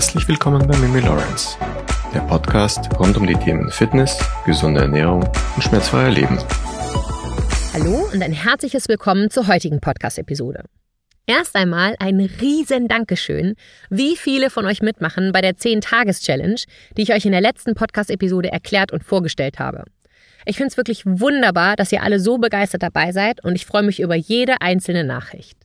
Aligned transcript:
Herzlich 0.00 0.28
willkommen 0.28 0.66
bei 0.66 0.74
Mimi 0.78 1.00
Lawrence, 1.00 1.58
der 2.14 2.20
Podcast 2.20 2.88
rund 2.98 3.18
um 3.18 3.26
die 3.26 3.34
Themen 3.34 3.70
Fitness, 3.70 4.18
gesunde 4.46 4.80
Ernährung 4.80 5.28
und 5.54 5.62
schmerzfreier 5.62 6.08
Leben. 6.08 6.38
Hallo 7.74 8.08
und 8.10 8.22
ein 8.22 8.32
herzliches 8.32 8.88
Willkommen 8.88 9.28
zur 9.28 9.46
heutigen 9.46 9.78
Podcast-Episode. 9.78 10.64
Erst 11.26 11.54
einmal 11.54 11.96
ein 11.98 12.18
riesen 12.18 12.88
Dankeschön, 12.88 13.56
wie 13.90 14.16
viele 14.16 14.48
von 14.48 14.64
euch 14.64 14.80
mitmachen 14.80 15.32
bei 15.32 15.42
der 15.42 15.56
10-Tages-Challenge, 15.56 16.62
die 16.96 17.02
ich 17.02 17.12
euch 17.12 17.26
in 17.26 17.32
der 17.32 17.42
letzten 17.42 17.74
Podcast-Episode 17.74 18.50
erklärt 18.50 18.92
und 18.92 19.04
vorgestellt 19.04 19.58
habe. 19.58 19.84
Ich 20.46 20.56
finde 20.56 20.68
es 20.68 20.78
wirklich 20.78 21.04
wunderbar, 21.04 21.76
dass 21.76 21.92
ihr 21.92 22.02
alle 22.02 22.20
so 22.20 22.38
begeistert 22.38 22.82
dabei 22.82 23.12
seid 23.12 23.44
und 23.44 23.54
ich 23.54 23.66
freue 23.66 23.82
mich 23.82 24.00
über 24.00 24.14
jede 24.14 24.62
einzelne 24.62 25.04
Nachricht. 25.04 25.59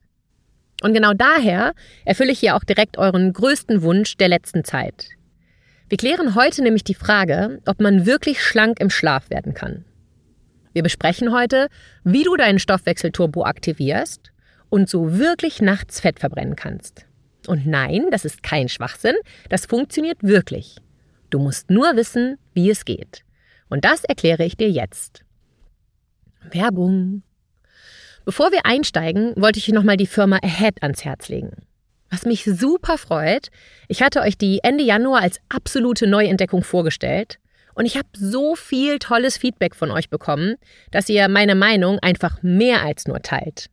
Und 0.82 0.94
genau 0.94 1.14
daher 1.14 1.74
erfülle 2.04 2.32
ich 2.32 2.40
hier 2.40 2.56
auch 2.56 2.64
direkt 2.64 2.98
euren 2.98 3.34
größten 3.34 3.82
Wunsch 3.82 4.18
der 4.18 4.28
letzten 4.28 4.64
Zeit. 4.64 5.10
Wir 5.88 5.98
klären 5.98 6.36
heute 6.36 6.64
nämlich 6.64 6.84
die 6.84 6.96
Frage, 6.96 7.62
ob 7.66 7.80
man 7.80 8.06
wirklich 8.06 8.44
schlank 8.44 8.80
im 8.80 8.90
Schlaf 8.90 9.30
werden 9.30 9.54
kann. 9.54 9.86
Wir 10.74 10.84
besprechen 10.84 11.32
heute, 11.32 11.70
wie 12.04 12.24
du 12.24 12.36
deinen 12.36 12.60
Stoffwechselturbo 12.60 13.46
aktivierst 13.46 14.32
und 14.70 14.90
so 14.90 15.18
wirklich 15.18 15.62
nachts 15.62 16.00
Fett 16.00 16.20
verbrennen 16.20 16.56
kannst. 16.56 17.06
Und 17.48 17.66
nein, 17.66 18.08
das 18.12 18.26
ist 18.26 18.44
kein 18.44 18.68
Schwachsinn, 18.68 19.16
das 19.50 19.66
funktioniert 19.66 20.22
wirklich. 20.22 20.78
Du 21.30 21.40
musst 21.40 21.70
nur 21.70 21.96
wissen, 21.96 22.38
wie 22.54 22.70
es 22.70 22.86
geht. 22.86 23.24
Und 23.70 23.86
das 23.86 24.04
erkläre 24.04 24.44
ich 24.44 24.58
dir 24.58 24.70
jetzt. 24.70 25.24
Werbung. 26.52 27.24
Bevor 28.26 28.52
wir 28.52 28.66
einsteigen, 28.66 29.34
wollte 29.36 29.60
ich 29.60 29.68
nochmal 29.70 29.98
die 29.98 30.08
Firma 30.08 30.40
Ahead 30.44 30.82
ans 30.82 31.06
Herz 31.06 31.30
legen. 31.30 31.52
Was 32.10 32.26
mich 32.26 32.44
super 32.44 32.98
freut, 32.98 33.50
ich 33.88 34.02
hatte 34.02 34.22
euch 34.22 34.38
die 34.38 34.60
Ende 34.64 34.84
Januar 34.84 35.22
als 35.22 35.40
absolute 35.48 36.08
Neuentdeckung 36.08 36.64
vorgestellt 36.64 37.40
und 37.76 37.86
ich 37.86 37.98
habe 37.98 38.08
so 38.14 38.56
viel 38.56 38.98
tolles 39.00 39.38
Feedback 39.38 39.76
von 39.76 39.92
euch 39.92 40.10
bekommen, 40.10 40.56
dass 40.92 41.08
ihr 41.08 41.28
meine 41.28 41.54
Meinung 41.56 42.00
einfach 42.00 42.42
mehr 42.42 42.84
als 42.84 43.06
nur 43.06 43.22
teilt. 43.22 43.70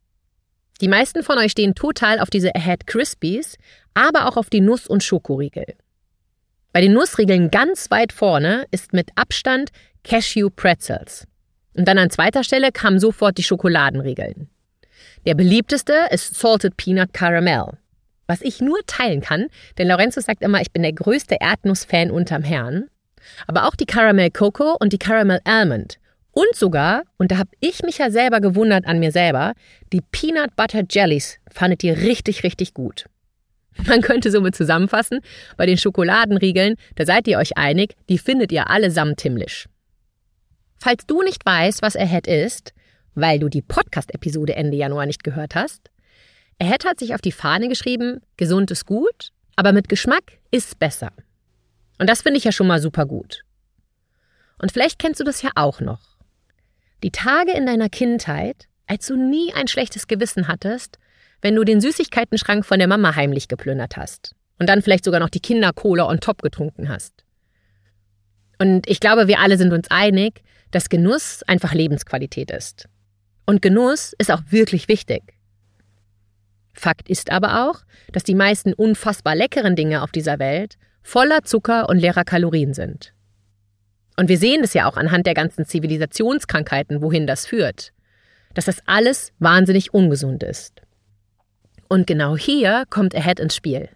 Die 0.83 0.89
meisten 0.89 1.22
von 1.22 1.39
euch 1.39 1.53
stehen 1.53 1.75
total 1.75 2.19
auf 2.19 2.28
diese 2.28 2.55
Ahead 2.55 2.87
Crispies, 2.87 3.56
aber 3.94 4.27
auch 4.27 4.37
auf 4.37 4.50
die 4.50 4.61
Nuss- 4.61 4.89
und 4.89 5.03
Schokoriegel. 5.03 5.77
Bei 6.72 6.81
den 6.81 6.92
Nussriegeln 6.92 7.50
ganz 7.50 7.91
weit 7.91 8.12
vorne 8.12 8.66
ist 8.70 8.92
mit 8.92 9.11
Abstand 9.14 9.70
Cashew 10.05 10.50
Pretzels. 10.50 11.27
Und 11.75 11.87
dann 11.89 11.98
an 11.98 12.11
zweiter 12.11 12.45
Stelle 12.45 12.73
kamen 12.73 12.98
sofort 12.98 13.39
die 13.39 13.42
Schokoladenriegeln. 13.42 14.48
Der 15.27 15.34
beliebteste 15.34 15.95
ist 16.11 16.34
Salted 16.34 16.77
Peanut 16.77 17.12
Caramel. 17.12 17.78
Was 18.27 18.41
ich 18.42 18.61
nur 18.61 18.78
teilen 18.87 19.20
kann, 19.20 19.47
denn 19.78 19.89
Lorenzo 19.89 20.20
sagt 20.20 20.43
immer, 20.43 20.61
ich 20.61 20.73
bin 20.73 20.83
der 20.83 20.93
größte 20.93 21.37
Erdnuss-Fan 21.41 22.11
unterm 22.11 22.43
Herrn. 22.43 22.89
Aber 23.47 23.67
auch 23.67 23.77
die 23.77 23.87
Caramel 23.87 24.31
Cocoa 24.31 24.77
und 24.81 24.93
die 24.93 24.98
Caramel 24.98 25.41
Almond. 25.45 25.98
Und 26.33 26.55
sogar, 26.55 27.03
und 27.19 27.31
da 27.31 27.39
habe 27.39 27.50
ich 27.61 27.83
mich 27.83 27.98
ja 27.98 28.11
selber 28.11 28.41
gewundert 28.41 28.87
an 28.87 28.98
mir 28.98 29.12
selber, 29.12 29.53
die 29.93 30.00
Peanut 30.00 30.56
Butter 30.56 30.83
Jellies 30.89 31.39
fandet 31.50 31.84
ihr 31.84 31.98
richtig, 31.98 32.43
richtig 32.43 32.75
gut. 32.75 33.05
Man 33.87 34.00
könnte 34.00 34.31
somit 34.31 34.55
zusammenfassen, 34.55 35.20
bei 35.56 35.67
den 35.67 35.78
Schokoladenriegeln, 35.78 36.77
da 36.97 37.06
seid 37.06 37.28
ihr 37.28 37.39
euch 37.39 37.56
einig, 37.56 37.95
die 38.09 38.19
findet 38.19 38.53
ihr 38.53 38.70
allesamt 38.70 39.20
himmlisch. 39.20 39.67
Falls 40.84 41.06
du 41.06 41.22
nicht 41.22 41.47
weißt, 41.47 41.80
was 41.80 41.94
Ahead 41.94 42.27
ist, 42.27 42.75
weil 43.14 43.38
du 43.38 43.48
die 43.48 43.62
Podcast-Episode 43.62 44.56
Ende 44.56 44.77
Januar 44.77 45.06
nicht 45.06 45.22
gehört 45.22 45.55
hast, 45.55 45.92
Ahead 46.61 46.84
hat 46.84 46.98
sich 46.98 47.14
auf 47.14 47.20
die 47.20 47.30
Fahne 47.30 47.69
geschrieben, 47.69 48.20
gesund 48.36 48.69
ist 48.72 48.84
gut, 48.84 49.30
aber 49.55 49.72
mit 49.72 49.88
Geschmack 49.88 50.41
ist 50.50 50.80
besser. 50.80 51.12
Und 52.00 52.10
das 52.10 52.22
finde 52.22 52.38
ich 52.38 52.43
ja 52.43 52.50
schon 52.50 52.66
mal 52.66 52.81
super 52.81 53.06
gut. 53.06 53.44
Und 54.59 54.72
vielleicht 54.72 54.98
kennst 54.98 55.20
du 55.20 55.25
das 55.25 55.41
ja 55.41 55.50
auch 55.54 55.81
noch. 55.81 56.00
Die 57.04 57.12
Tage 57.12 57.53
in 57.53 57.66
deiner 57.66 57.88
Kindheit, 57.88 58.66
als 58.88 59.06
du 59.06 59.14
nie 59.14 59.54
ein 59.54 59.69
schlechtes 59.69 60.09
Gewissen 60.09 60.49
hattest, 60.49 60.99
wenn 61.43 61.54
du 61.54 61.62
den 61.62 61.81
Süßigkeitenschrank 61.81 62.66
von 62.66 62.81
der 62.81 62.88
Mama 62.88 63.14
heimlich 63.14 63.47
geplündert 63.47 63.97
hast 63.97 64.34
und 64.59 64.69
dann 64.69 64.82
vielleicht 64.82 65.04
sogar 65.04 65.20
noch 65.20 65.31
die 65.31 65.38
Kinderkohle 65.38 66.04
on 66.06 66.19
top 66.19 66.43
getrunken 66.43 66.88
hast. 66.88 67.22
Und 68.62 68.89
ich 68.89 69.00
glaube, 69.00 69.27
wir 69.27 69.41
alle 69.41 69.59
sind 69.59 69.73
uns 69.73 69.91
einig, 69.91 70.41
dass 70.71 70.89
Genuss 70.89 71.43
einfach 71.49 71.75
Lebensqualität 71.75 72.53
ist. 72.53 72.89
Und 73.45 73.61
Genuss 73.61 74.15
ist 74.19 74.31
auch 74.31 74.41
wirklich 74.50 74.87
wichtig. 74.87 75.34
Fakt 76.73 77.09
ist 77.09 77.33
aber 77.33 77.67
auch, 77.67 77.81
dass 78.12 78.23
die 78.23 78.37
meisten 78.37 78.73
unfassbar 78.73 79.34
leckeren 79.34 79.75
Dinge 79.75 80.00
auf 80.00 80.12
dieser 80.12 80.39
Welt 80.39 80.78
voller 81.03 81.43
Zucker 81.43 81.89
und 81.89 81.99
leerer 81.99 82.23
Kalorien 82.23 82.73
sind. 82.73 83.12
Und 84.17 84.28
wir 84.28 84.39
sehen 84.39 84.62
es 84.62 84.75
ja 84.75 84.89
auch 84.89 84.97
anhand 84.97 85.27
der 85.27 85.34
ganzen 85.34 85.67
Zivilisationskrankheiten, 85.67 87.03
wohin 87.03 87.27
das 87.27 87.47
führt, 87.47 87.93
dass 88.55 88.67
das 88.67 88.81
alles 88.87 89.33
wahnsinnig 89.41 89.93
ungesund 89.93 90.44
ist. 90.44 90.83
Und 91.89 92.06
genau 92.06 92.37
hier 92.37 92.84
kommt 92.91 93.12
Ahead 93.17 93.41
ins 93.41 93.56
Spiel. 93.56 93.89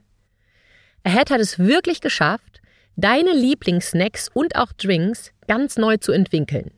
Ahead 1.05 1.31
hat 1.31 1.41
es 1.41 1.61
wirklich 1.61 2.01
geschafft, 2.01 2.61
deine 2.97 3.33
Lieblingssnacks 3.33 4.29
und 4.33 4.57
auch 4.57 4.73
Drinks 4.73 5.33
ganz 5.47 5.77
neu 5.77 5.99
zu 5.99 6.13
entwickeln. 6.13 6.71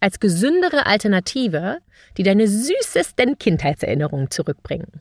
Als 0.00 0.18
gesündere 0.18 0.86
Alternative, 0.86 1.78
die 2.16 2.22
deine 2.22 2.48
süßesten 2.48 3.38
Kindheitserinnerungen 3.38 4.30
zurückbringen. 4.30 5.00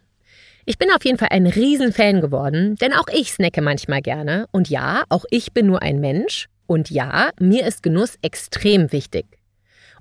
Ich 0.66 0.78
bin 0.78 0.92
auf 0.92 1.04
jeden 1.04 1.18
Fall 1.18 1.30
ein 1.32 1.48
Riesenfan 1.48 2.22
geworden, 2.22 2.76
denn 2.76 2.94
auch 2.94 3.08
ich 3.12 3.32
snacke 3.32 3.62
manchmal 3.62 4.02
gerne. 4.02 4.46
Und 4.52 4.70
ja, 4.70 5.04
auch 5.10 5.26
ich 5.32 5.54
bin 5.54 5.66
nur 5.66 5.82
ein 5.82 6.00
Mensch. 6.00 6.48
Und 6.68 6.92
ja, 6.92 7.32
mir 7.40 7.66
ist 7.66 7.82
Genuss 7.82 8.20
extrem 8.22 8.92
wichtig. 8.92 9.26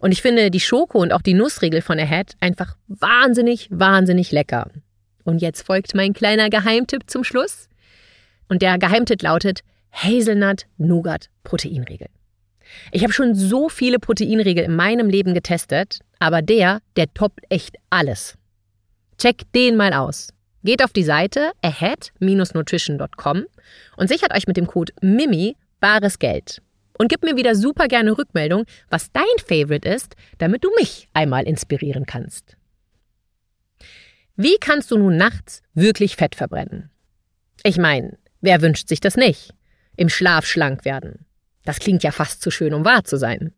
Und 0.01 0.13
ich 0.13 0.21
finde 0.21 0.51
die 0.51 0.61
Schoko 0.61 1.01
und 1.01 1.13
auch 1.13 1.23
die 1.23 1.35
Nussriegel 1.35 1.81
von 1.81 1.99
Ahead 1.99 2.35
einfach 2.41 2.77
wahnsinnig, 2.87 3.69
wahnsinnig 3.71 4.31
lecker. 4.31 4.71
Und 5.25 5.41
jetzt 5.41 5.63
folgt 5.63 5.95
mein 5.95 6.13
kleiner 6.13 6.51
Geheimtipp 6.51 7.09
zum 7.09 7.25
Schluss. 7.25 7.69
Und 8.49 8.63
der 8.63 8.79
Geheimtipp 8.79 9.23
lautet 9.23 9.61
Hazelnut 10.03 10.67
Nougat 10.77 11.29
Proteinriegel. 11.43 12.09
Ich 12.93 13.03
habe 13.03 13.13
schon 13.13 13.35
so 13.35 13.69
viele 13.69 13.99
Proteinriegel 13.99 14.65
in 14.65 14.77
meinem 14.77 15.11
Leben 15.11 15.35
getestet, 15.35 16.01
aber 16.21 16.41
der, 16.41 16.81
der 16.97 17.13
toppt 17.15 17.41
echt 17.49 17.77
alles. 17.91 18.37
Checkt 19.19 19.53
den 19.57 19.77
mal 19.77 19.93
aus. 19.93 20.33
Geht 20.63 20.85
auf 20.85 20.93
die 20.93 21.03
Seite 21.03 21.51
ahead-nutrition.com 21.63 23.47
und 23.97 24.09
sichert 24.09 24.35
euch 24.37 24.47
mit 24.47 24.57
dem 24.57 24.69
Code 24.69 24.93
MIMI 25.01 25.57
bares 25.81 26.19
Geld. 26.19 26.63
Und 26.97 27.09
gib 27.09 27.25
mir 27.25 27.37
wieder 27.37 27.57
super 27.57 27.89
gerne 27.89 28.17
Rückmeldung, 28.17 28.67
was 28.91 29.11
dein 29.13 29.25
Favorite 29.45 29.89
ist, 29.89 30.15
damit 30.39 30.63
du 30.63 30.71
mich 30.77 31.09
einmal 31.13 31.45
inspirieren 31.45 32.07
kannst. 32.07 32.57
Wie 34.37 34.57
kannst 34.61 34.93
du 34.93 34.99
nun 34.99 35.17
nachts 35.17 35.63
wirklich 35.75 36.15
Fett 36.17 36.37
verbrennen? 36.37 36.91
Ich 37.65 37.79
meine, 37.79 38.19
wer 38.41 38.63
wünscht 38.63 38.89
sich 38.89 39.01
das 39.01 39.17
nicht? 39.17 39.53
Im 39.99 40.09
Schlaf 40.09 40.47
schlank 40.47 40.85
werden. 40.85 41.27
Das 41.65 41.81
klingt 41.81 42.05
ja 42.05 42.13
fast 42.13 42.41
zu 42.41 42.53
schön, 42.53 42.73
um 42.73 42.85
wahr 42.85 43.03
zu 43.03 43.17
sein. 43.17 43.53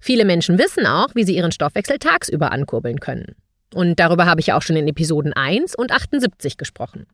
Viele 0.00 0.24
Menschen 0.24 0.58
wissen 0.58 0.86
auch, 0.86 1.14
wie 1.14 1.22
sie 1.22 1.36
ihren 1.36 1.52
Stoffwechsel 1.52 2.00
tagsüber 2.00 2.50
ankurbeln 2.50 2.98
können. 2.98 3.36
Und 3.72 4.00
darüber 4.00 4.26
habe 4.26 4.40
ich 4.40 4.52
auch 4.52 4.62
schon 4.62 4.74
in 4.74 4.88
Episoden 4.88 5.32
1 5.32 5.76
und 5.76 5.92
78 5.92 6.56
gesprochen. 6.56 7.06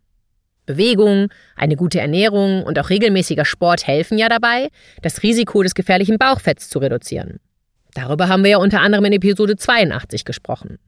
Bewegung, 0.65 1.28
eine 1.56 1.77
gute 1.77 2.00
Ernährung 2.00 2.62
und 2.62 2.78
auch 2.78 2.88
regelmäßiger 2.88 3.44
Sport 3.44 3.87
helfen 3.87 4.16
ja 4.16 4.31
dabei, 4.31 4.71
das 5.03 5.22
Risiko 5.22 5.62
des 5.62 5.75
gefährlichen 5.75 6.16
Bauchfetts 6.16 6.71
zu 6.71 6.78
reduzieren. 6.78 7.38
Darüber 7.93 8.28
haben 8.28 8.44
wir 8.44 8.53
ja 8.53 8.59
unter 8.59 8.81
anderem 8.81 9.04
in 9.04 9.12
Episode 9.12 9.56
82 9.56 10.25
gesprochen. 10.25 10.78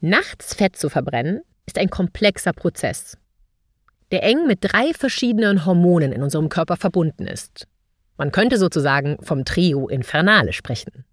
Nachts 0.00 0.52
Fett 0.52 0.76
zu 0.76 0.90
verbrennen 0.90 1.40
ist 1.64 1.78
ein 1.78 1.88
komplexer 1.88 2.52
Prozess 2.52 3.16
der 4.10 4.22
eng 4.22 4.46
mit 4.46 4.58
drei 4.62 4.92
verschiedenen 4.94 5.66
Hormonen 5.66 6.12
in 6.12 6.22
unserem 6.22 6.48
Körper 6.48 6.76
verbunden 6.76 7.26
ist. 7.26 7.66
Man 8.16 8.32
könnte 8.32 8.58
sozusagen 8.58 9.18
vom 9.22 9.44
Trio 9.44 9.88
Infernale 9.88 10.52
sprechen. 10.52 11.04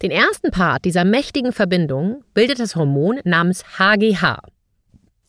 Den 0.00 0.10
ersten 0.10 0.50
Part 0.50 0.84
dieser 0.84 1.04
mächtigen 1.04 1.52
Verbindung 1.52 2.22
bildet 2.32 2.60
das 2.60 2.76
Hormon 2.76 3.20
namens 3.24 3.64
HGH, 3.78 4.40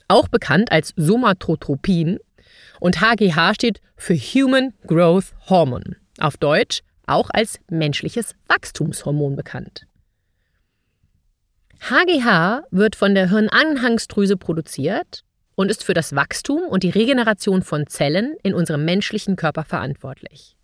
auch 0.07 0.27
bekannt 0.27 0.71
als 0.71 0.93
Somatotropin, 0.95 2.19
und 2.79 3.01
HGH 3.01 3.55
steht 3.55 3.81
für 3.97 4.15
Human 4.15 4.73
Growth 4.87 5.33
Hormone, 5.49 5.97
auf 6.19 6.37
Deutsch 6.37 6.81
auch 7.05 7.29
als 7.31 7.59
menschliches 7.69 8.35
Wachstumshormon 8.47 9.35
bekannt. 9.35 9.85
HGH 11.81 12.63
wird 12.71 12.95
von 12.95 13.15
der 13.15 13.29
Hirnanhangsdrüse 13.29 14.37
produziert 14.37 15.23
und 15.59 15.69
ist 15.69 15.83
für 15.83 15.93
das 15.93 16.15
Wachstum 16.15 16.61
und 16.61 16.83
die 16.83 16.89
Regeneration 16.89 17.63
von 17.63 17.85
Zellen 17.85 18.37
in 18.43 18.53
unserem 18.53 18.85
menschlichen 18.85 19.35
Körper 19.35 19.65
verantwortlich. 19.65 20.55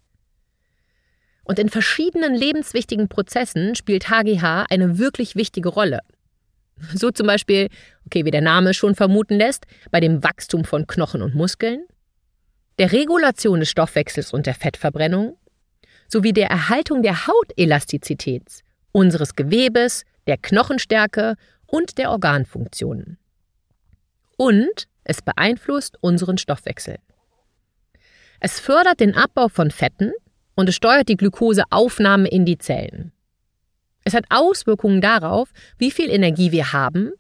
Und 1.44 1.60
in 1.60 1.68
verschiedenen 1.68 2.34
lebenswichtigen 2.34 3.10
Prozessen 3.10 3.76
spielt 3.76 4.10
HGH 4.10 4.68
eine 4.70 4.98
wirklich 4.98 5.36
wichtige 5.36 5.68
Rolle. 5.68 6.00
So 6.94 7.12
zum 7.12 7.28
Beispiel, 7.28 7.68
okay, 8.06 8.24
wie 8.24 8.32
der 8.32 8.40
Name 8.40 8.74
schon 8.74 8.96
vermuten 8.96 9.36
lässt, 9.36 9.66
bei 9.92 10.00
dem 10.00 10.24
Wachstum 10.24 10.64
von 10.64 10.88
Knochen 10.88 11.22
und 11.22 11.36
Muskeln, 11.36 11.84
der 12.80 12.94
Regulation 12.94 13.60
des 13.60 13.70
Stoffwechsels 13.70 14.32
und 14.32 14.46
der 14.46 14.56
Fettverbrennung 14.56 15.38
sowie 16.08 16.32
der 16.32 16.50
Erhaltung 16.50 17.04
der 17.04 17.28
Hautelastizität, 17.28 18.64
unseres 18.94 19.36
Gewebes, 19.36 20.06
der 20.26 20.38
Knochenstärke 20.38 21.36
und 21.68 21.98
der 21.98 22.12
Organfunktionen. 22.12 23.18
Und 24.38 24.88
es 25.04 25.22
beeinflusst 25.22 25.98
unseren 26.02 26.38
Stoffwechsel. 26.38 26.98
Es 28.40 28.60
fördert 28.60 29.00
den 29.00 29.16
Abbau 29.16 29.48
von 29.48 29.72
Fetten 29.72 30.12
und 30.56 30.70
es 30.70 30.76
steuert 30.76 31.10
die 31.10 31.18
Glukoseaufnahme 31.18 32.28
in 32.28 32.46
die 32.46 32.58
Zellen. 32.58 33.12
Es 34.04 34.14
hat 34.14 34.26
Auswirkungen 34.30 35.02
darauf, 35.02 35.50
wie 35.78 35.92
viel 35.92 36.10
Energie 36.10 36.52
wir 36.52 36.74
haben 36.74 37.12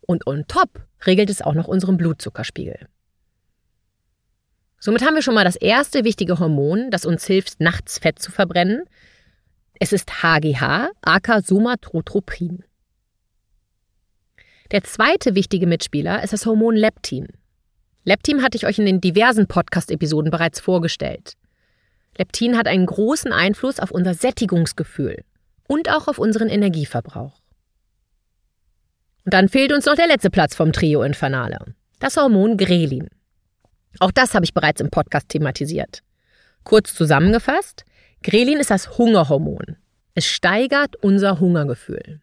und 0.00 0.26
on 0.26 0.46
top 0.48 0.86
regelt 1.06 1.30
es 1.30 1.42
auch 1.42 1.54
noch 1.54 1.68
unseren 1.68 1.96
Blutzuckerspiegel. 1.96 2.88
Somit 4.78 5.02
haben 5.02 5.14
wir 5.14 5.22
schon 5.22 5.34
mal 5.34 5.44
das 5.44 5.54
erste 5.54 6.02
wichtige 6.02 6.40
Hormon, 6.40 6.90
das 6.90 7.06
uns 7.06 7.24
hilft, 7.24 7.60
nachts 7.60 7.98
Fett 7.98 8.18
zu 8.18 8.32
verbrennen. 8.32 8.82
Es 9.78 9.92
ist 9.92 10.22
HGH, 10.22 10.90
Acasomatotropin. 11.02 12.64
Der 14.72 14.82
zweite 14.84 15.34
wichtige 15.34 15.66
Mitspieler 15.66 16.24
ist 16.24 16.32
das 16.32 16.46
Hormon 16.46 16.74
Leptin. 16.74 17.28
Leptin 18.04 18.42
hatte 18.42 18.56
ich 18.56 18.64
euch 18.64 18.78
in 18.78 18.86
den 18.86 19.02
diversen 19.02 19.46
Podcast-Episoden 19.46 20.30
bereits 20.30 20.60
vorgestellt. 20.60 21.34
Leptin 22.16 22.56
hat 22.56 22.66
einen 22.66 22.86
großen 22.86 23.32
Einfluss 23.32 23.78
auf 23.78 23.90
unser 23.90 24.14
Sättigungsgefühl 24.14 25.24
und 25.68 25.90
auch 25.90 26.08
auf 26.08 26.18
unseren 26.18 26.48
Energieverbrauch. 26.48 27.42
Und 29.26 29.34
dann 29.34 29.50
fehlt 29.50 29.74
uns 29.74 29.84
noch 29.84 29.94
der 29.94 30.06
letzte 30.06 30.30
Platz 30.30 30.54
vom 30.54 30.72
Trio 30.72 31.02
Infernale, 31.02 31.74
das 32.00 32.16
Hormon 32.16 32.56
Grelin. 32.56 33.10
Auch 34.00 34.10
das 34.10 34.34
habe 34.34 34.46
ich 34.46 34.54
bereits 34.54 34.80
im 34.80 34.88
Podcast 34.88 35.28
thematisiert. 35.28 36.02
Kurz 36.64 36.94
zusammengefasst, 36.94 37.84
Grelin 38.22 38.58
ist 38.58 38.70
das 38.70 38.96
Hungerhormon. 38.96 39.76
Es 40.14 40.24
steigert 40.24 40.96
unser 40.96 41.40
Hungergefühl. 41.40 42.22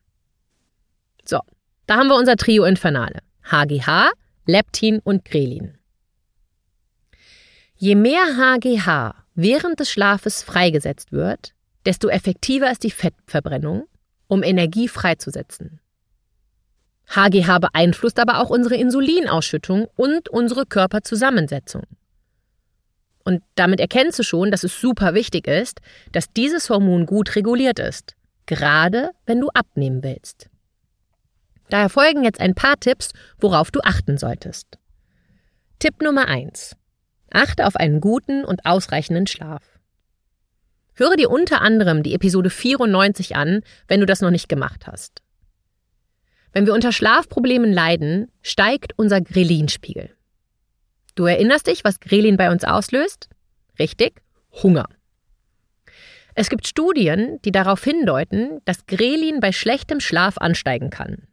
So, 1.24 1.42
da 1.90 1.98
haben 1.98 2.08
wir 2.08 2.16
unser 2.16 2.36
Trio 2.36 2.66
Infernale. 2.66 3.22
HGH, 3.50 4.12
Leptin 4.46 5.00
und 5.00 5.26
Grelin. 5.26 5.76
Je 7.78 7.96
mehr 7.96 8.38
HGH 8.38 9.16
während 9.34 9.80
des 9.80 9.90
Schlafes 9.90 10.44
freigesetzt 10.44 11.12
wird, 11.12 11.56
desto 11.88 12.10
effektiver 12.10 12.70
ist 12.70 12.84
die 12.84 12.92
Fettverbrennung, 12.92 13.88
um 14.28 14.44
Energie 14.44 14.88
freizusetzen. 14.88 15.80
HGH 17.08 17.58
beeinflusst 17.58 18.20
aber 18.20 18.40
auch 18.40 18.52
unsere 18.52 18.76
Insulinausschüttung 18.76 19.88
und 19.96 20.30
unsere 20.30 20.68
Körperzusammensetzung. 20.68 21.86
Und 23.24 23.42
damit 23.56 23.80
erkennst 23.80 24.20
du 24.20 24.24
schon, 24.24 24.52
dass 24.52 24.64
es 24.64 24.80
super 24.80 25.16
wichtig 25.16 25.48
ist, 25.48 25.82
dass 26.12 26.32
dieses 26.34 26.70
Hormon 26.70 27.08
gut 27.08 27.36
reguliert 27.36 27.80
ist, 27.80 28.16
gerade 28.46 29.10
wenn 29.26 29.40
du 29.40 29.50
abnehmen 29.50 30.04
willst. 30.04 30.49
Daher 31.70 31.90
folgen 31.90 32.24
jetzt 32.24 32.40
ein 32.40 32.56
paar 32.56 32.80
Tipps, 32.80 33.12
worauf 33.40 33.72
du 33.72 33.80
achten 33.82 34.18
solltest. 34.18 34.78
Tipp 35.80 36.02
Nummer 36.02 36.28
1. 36.28 36.76
Achte 37.32 37.66
auf 37.66 37.76
einen 37.76 38.02
guten 38.02 38.44
und 38.44 38.66
ausreichenden 38.66 39.28
Schlaf. 39.28 39.64
Höre 40.96 41.16
dir 41.16 41.30
unter 41.30 41.62
anderem 41.62 42.04
die 42.04 42.14
Episode 42.14 42.50
94 42.50 43.36
an, 43.36 43.62
wenn 43.88 44.00
du 44.00 44.06
das 44.06 44.22
noch 44.22 44.32
nicht 44.32 44.50
gemacht 44.50 44.88
hast. 44.88 45.22
Wenn 46.52 46.66
wir 46.66 46.74
unter 46.74 46.92
Schlafproblemen 46.92 47.72
leiden, 47.72 48.32
steigt 48.42 48.98
unser 48.98 49.22
Grelin-Spiegel. 49.22 50.10
Du 51.16 51.26
erinnerst 51.26 51.68
dich, 51.68 51.84
was 51.84 52.00
Grelin 52.00 52.38
bei 52.38 52.52
uns 52.52 52.64
auslöst? 52.64 53.30
Richtig, 53.78 54.22
Hunger. 54.64 54.88
Es 56.34 56.50
gibt 56.50 56.68
Studien, 56.68 57.40
die 57.44 57.52
darauf 57.52 57.84
hindeuten, 57.84 58.60
dass 58.66 58.86
Grelin 58.88 59.40
bei 59.40 59.52
schlechtem 59.52 60.00
Schlaf 60.00 60.38
ansteigen 60.38 60.90
kann. 60.90 61.28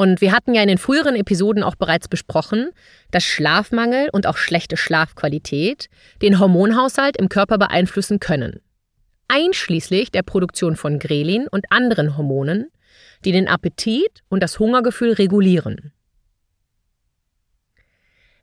Und 0.00 0.22
wir 0.22 0.32
hatten 0.32 0.54
ja 0.54 0.62
in 0.62 0.68
den 0.68 0.78
früheren 0.78 1.14
Episoden 1.14 1.62
auch 1.62 1.74
bereits 1.74 2.08
besprochen, 2.08 2.70
dass 3.10 3.22
Schlafmangel 3.22 4.08
und 4.10 4.26
auch 4.26 4.38
schlechte 4.38 4.78
Schlafqualität 4.78 5.90
den 6.22 6.38
Hormonhaushalt 6.38 7.18
im 7.18 7.28
Körper 7.28 7.58
beeinflussen 7.58 8.18
können. 8.18 8.62
Einschließlich 9.28 10.10
der 10.10 10.22
Produktion 10.22 10.76
von 10.76 10.98
Grelin 10.98 11.48
und 11.48 11.66
anderen 11.68 12.16
Hormonen, 12.16 12.70
die 13.26 13.32
den 13.32 13.46
Appetit 13.46 14.22
und 14.30 14.42
das 14.42 14.58
Hungergefühl 14.58 15.12
regulieren. 15.12 15.92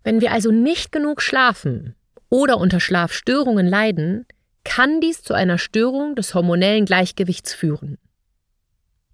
Wenn 0.03 0.21
wir 0.21 0.33
also 0.33 0.51
nicht 0.51 0.91
genug 0.91 1.23
schlafen 1.23 1.95
oder 2.29 2.59
unter 2.59 2.79
Schlafstörungen 2.79 3.65
leiden, 3.65 4.27
kann 4.63 5.01
dies 5.01 5.23
zu 5.23 5.33
einer 5.33 5.57
Störung 5.57 6.13
des 6.13 6.35
hormonellen 6.35 6.85
Gleichgewichts 6.85 7.55
führen. 7.55 7.97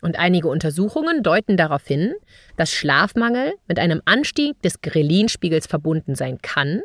Und 0.04 0.20
einige 0.20 0.50
Untersuchungen 0.50 1.24
deuten 1.24 1.56
darauf 1.56 1.88
hin, 1.88 2.14
dass 2.58 2.74
Schlafmangel 2.74 3.54
mit 3.70 3.80
einem 3.80 4.02
Anstieg 4.04 4.62
des 4.62 4.82
Grelin-Spiegels 4.82 5.66
verbunden 5.66 6.14
sein 6.16 6.40
kann, 6.42 6.82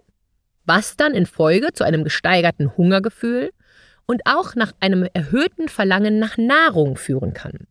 was 0.66 0.96
dann 0.96 1.14
in 1.14 1.26
Folge 1.26 1.72
zu 1.72 1.82
einem 1.82 2.04
gesteigerten 2.04 2.76
Hungergefühl 2.76 3.50
und 4.06 4.22
auch 4.24 4.54
nach 4.54 4.70
einem 4.78 5.08
erhöhten 5.14 5.68
Verlangen 5.68 6.20
nach 6.20 6.36
Nahrung 6.36 6.96
führen 6.96 7.34
kann. 7.34 7.66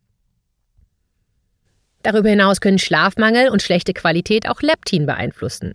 Darüber 2.02 2.28
hinaus 2.28 2.60
können 2.60 2.78
Schlafmangel 2.78 3.48
und 3.48 3.62
schlechte 3.62 3.94
Qualität 3.94 4.50
auch 4.50 4.60
Leptin 4.60 5.06
beeinflussen. 5.06 5.74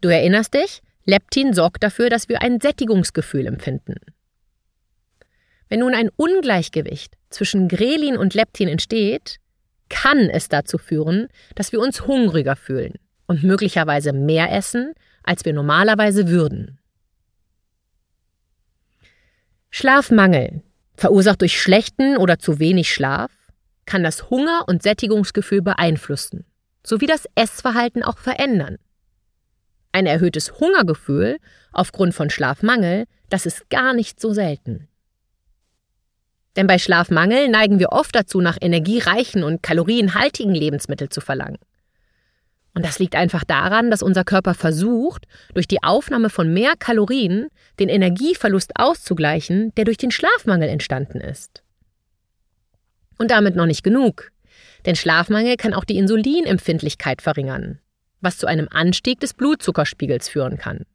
Du 0.00 0.08
erinnerst 0.08 0.54
dich, 0.54 0.82
Leptin 1.04 1.54
sorgt 1.54 1.84
dafür, 1.84 2.10
dass 2.10 2.28
wir 2.28 2.42
ein 2.42 2.60
Sättigungsgefühl 2.60 3.46
empfinden. 3.46 3.94
Wenn 5.68 5.78
nun 5.78 5.94
ein 5.94 6.10
Ungleichgewicht 6.16 7.19
zwischen 7.30 7.68
Grelin 7.68 8.16
und 8.16 8.34
Leptin 8.34 8.68
entsteht, 8.68 9.36
kann 9.88 10.30
es 10.30 10.48
dazu 10.48 10.78
führen, 10.78 11.28
dass 11.54 11.72
wir 11.72 11.80
uns 11.80 12.06
hungriger 12.06 12.56
fühlen 12.56 12.94
und 13.26 13.42
möglicherweise 13.42 14.12
mehr 14.12 14.52
essen, 14.52 14.92
als 15.22 15.44
wir 15.44 15.52
normalerweise 15.52 16.28
würden. 16.28 16.78
Schlafmangel, 19.70 20.62
verursacht 20.96 21.40
durch 21.40 21.60
schlechten 21.60 22.16
oder 22.16 22.38
zu 22.38 22.58
wenig 22.58 22.92
Schlaf, 22.92 23.30
kann 23.86 24.02
das 24.02 24.30
Hunger- 24.30 24.64
und 24.66 24.82
Sättigungsgefühl 24.82 25.62
beeinflussen, 25.62 26.44
sowie 26.84 27.06
das 27.06 27.26
Essverhalten 27.34 28.02
auch 28.02 28.18
verändern. 28.18 28.78
Ein 29.92 30.06
erhöhtes 30.06 30.60
Hungergefühl 30.60 31.38
aufgrund 31.72 32.14
von 32.14 32.30
Schlafmangel, 32.30 33.06
das 33.28 33.46
ist 33.46 33.70
gar 33.70 33.92
nicht 33.92 34.20
so 34.20 34.32
selten. 34.32 34.88
Denn 36.56 36.66
bei 36.66 36.78
Schlafmangel 36.78 37.48
neigen 37.48 37.78
wir 37.78 37.92
oft 37.92 38.14
dazu, 38.14 38.40
nach 38.40 38.58
energiereichen 38.60 39.44
und 39.44 39.62
kalorienhaltigen 39.62 40.54
Lebensmitteln 40.54 41.10
zu 41.10 41.20
verlangen. 41.20 41.58
Und 42.74 42.84
das 42.84 42.98
liegt 42.98 43.16
einfach 43.16 43.44
daran, 43.44 43.90
dass 43.90 44.02
unser 44.02 44.24
Körper 44.24 44.54
versucht, 44.54 45.26
durch 45.54 45.66
die 45.66 45.82
Aufnahme 45.82 46.30
von 46.30 46.52
mehr 46.52 46.74
Kalorien 46.78 47.48
den 47.78 47.88
Energieverlust 47.88 48.72
auszugleichen, 48.76 49.74
der 49.76 49.84
durch 49.84 49.96
den 49.96 50.10
Schlafmangel 50.10 50.68
entstanden 50.68 51.20
ist. 51.20 51.62
Und 53.18 53.30
damit 53.30 53.56
noch 53.56 53.66
nicht 53.66 53.82
genug. 53.82 54.30
Denn 54.86 54.96
Schlafmangel 54.96 55.56
kann 55.56 55.74
auch 55.74 55.84
die 55.84 55.98
Insulinempfindlichkeit 55.98 57.22
verringern, 57.22 57.80
was 58.20 58.38
zu 58.38 58.46
einem 58.46 58.68
Anstieg 58.70 59.20
des 59.20 59.34
Blutzuckerspiegels 59.34 60.28
führen 60.28 60.56
kann. 60.56 60.86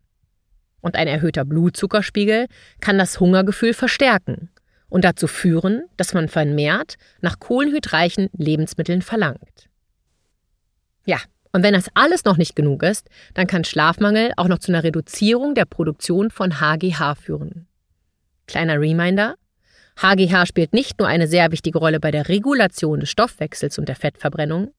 Und 0.81 0.95
ein 0.95 1.07
erhöhter 1.07 1.45
Blutzuckerspiegel 1.45 2.47
kann 2.79 2.97
das 2.97 3.19
Hungergefühl 3.19 3.73
verstärken 3.73 4.49
und 4.89 5.03
dazu 5.03 5.27
führen, 5.27 5.83
dass 5.97 6.13
man 6.13 6.27
vermehrt 6.27 6.95
nach 7.21 7.39
kohlenhydreichen 7.39 8.29
Lebensmitteln 8.33 9.01
verlangt. 9.01 9.69
Ja, 11.05 11.19
und 11.51 11.63
wenn 11.63 11.73
das 11.73 11.89
alles 11.93 12.25
noch 12.25 12.37
nicht 12.37 12.55
genug 12.55 12.83
ist, 12.83 13.09
dann 13.33 13.47
kann 13.47 13.63
Schlafmangel 13.63 14.33
auch 14.35 14.47
noch 14.47 14.59
zu 14.59 14.71
einer 14.71 14.83
Reduzierung 14.83 15.55
der 15.55 15.65
Produktion 15.65 16.29
von 16.29 16.59
HGH 16.59 17.15
führen. 17.15 17.67
Kleiner 18.47 18.79
Reminder, 18.79 19.35
HGH 19.97 20.45
spielt 20.45 20.73
nicht 20.73 20.99
nur 20.99 21.07
eine 21.07 21.27
sehr 21.27 21.51
wichtige 21.51 21.79
Rolle 21.79 21.99
bei 21.99 22.11
der 22.11 22.27
Regulation 22.27 22.99
des 22.99 23.09
Stoffwechsels 23.09 23.79
und 23.79 23.87
der 23.87 23.95
Fettverbrennung. 23.95 24.73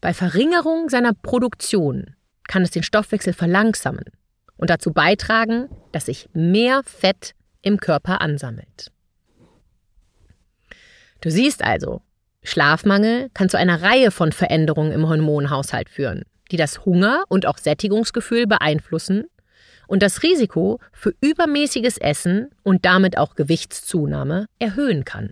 Bei 0.00 0.12
Verringerung 0.12 0.88
seiner 0.88 1.14
Produktion 1.14 2.16
kann 2.48 2.62
es 2.62 2.72
den 2.72 2.82
Stoffwechsel 2.82 3.32
verlangsamen 3.32 4.04
und 4.56 4.70
dazu 4.70 4.92
beitragen, 4.92 5.68
dass 5.92 6.06
sich 6.06 6.28
mehr 6.32 6.82
Fett 6.84 7.34
im 7.62 7.78
Körper 7.78 8.20
ansammelt. 8.20 8.90
Du 11.20 11.30
siehst 11.30 11.62
also, 11.62 12.02
Schlafmangel 12.42 13.30
kann 13.34 13.48
zu 13.48 13.56
einer 13.56 13.82
Reihe 13.82 14.10
von 14.10 14.32
Veränderungen 14.32 14.92
im 14.92 15.08
Hormonhaushalt 15.08 15.88
führen, 15.88 16.24
die 16.50 16.56
das 16.56 16.84
Hunger- 16.84 17.24
und 17.28 17.46
auch 17.46 17.58
Sättigungsgefühl 17.58 18.46
beeinflussen 18.46 19.24
und 19.86 20.02
das 20.02 20.22
Risiko 20.22 20.80
für 20.92 21.14
übermäßiges 21.20 21.98
Essen 21.98 22.50
und 22.62 22.84
damit 22.84 23.16
auch 23.16 23.36
Gewichtszunahme 23.36 24.46
erhöhen 24.58 25.04
kann. 25.04 25.30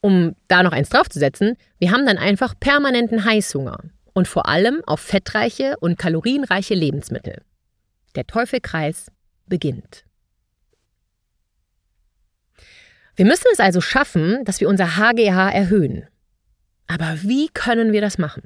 um 0.00 0.34
da 0.48 0.62
noch 0.62 0.72
eins 0.72 0.88
draufzusetzen, 0.88 1.56
wir 1.78 1.90
haben 1.90 2.06
dann 2.06 2.18
einfach 2.18 2.54
permanenten 2.58 3.24
Heißhunger 3.24 3.78
und 4.12 4.28
vor 4.28 4.48
allem 4.48 4.82
auf 4.86 5.00
fettreiche 5.00 5.76
und 5.80 5.98
kalorienreiche 5.98 6.74
Lebensmittel. 6.74 7.42
Der 8.14 8.26
Teufelkreis 8.26 9.10
beginnt. 9.50 10.06
Wir 13.16 13.26
müssen 13.26 13.48
es 13.52 13.60
also 13.60 13.82
schaffen, 13.82 14.46
dass 14.46 14.62
wir 14.62 14.68
unser 14.70 14.96
HGH 14.96 15.50
erhöhen. 15.50 16.06
Aber 16.86 17.18
wie 17.22 17.48
können 17.52 17.92
wir 17.92 18.00
das 18.00 18.16
machen? 18.16 18.44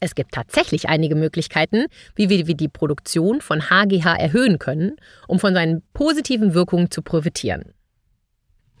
Es 0.00 0.14
gibt 0.14 0.32
tatsächlich 0.32 0.88
einige 0.88 1.14
Möglichkeiten, 1.14 1.86
wie 2.14 2.28
wir 2.30 2.42
die 2.44 2.68
Produktion 2.68 3.42
von 3.42 3.68
HGH 3.68 4.16
erhöhen 4.16 4.58
können, 4.58 4.96
um 5.28 5.38
von 5.38 5.54
seinen 5.54 5.82
positiven 5.92 6.54
Wirkungen 6.54 6.90
zu 6.90 7.02
profitieren. 7.02 7.74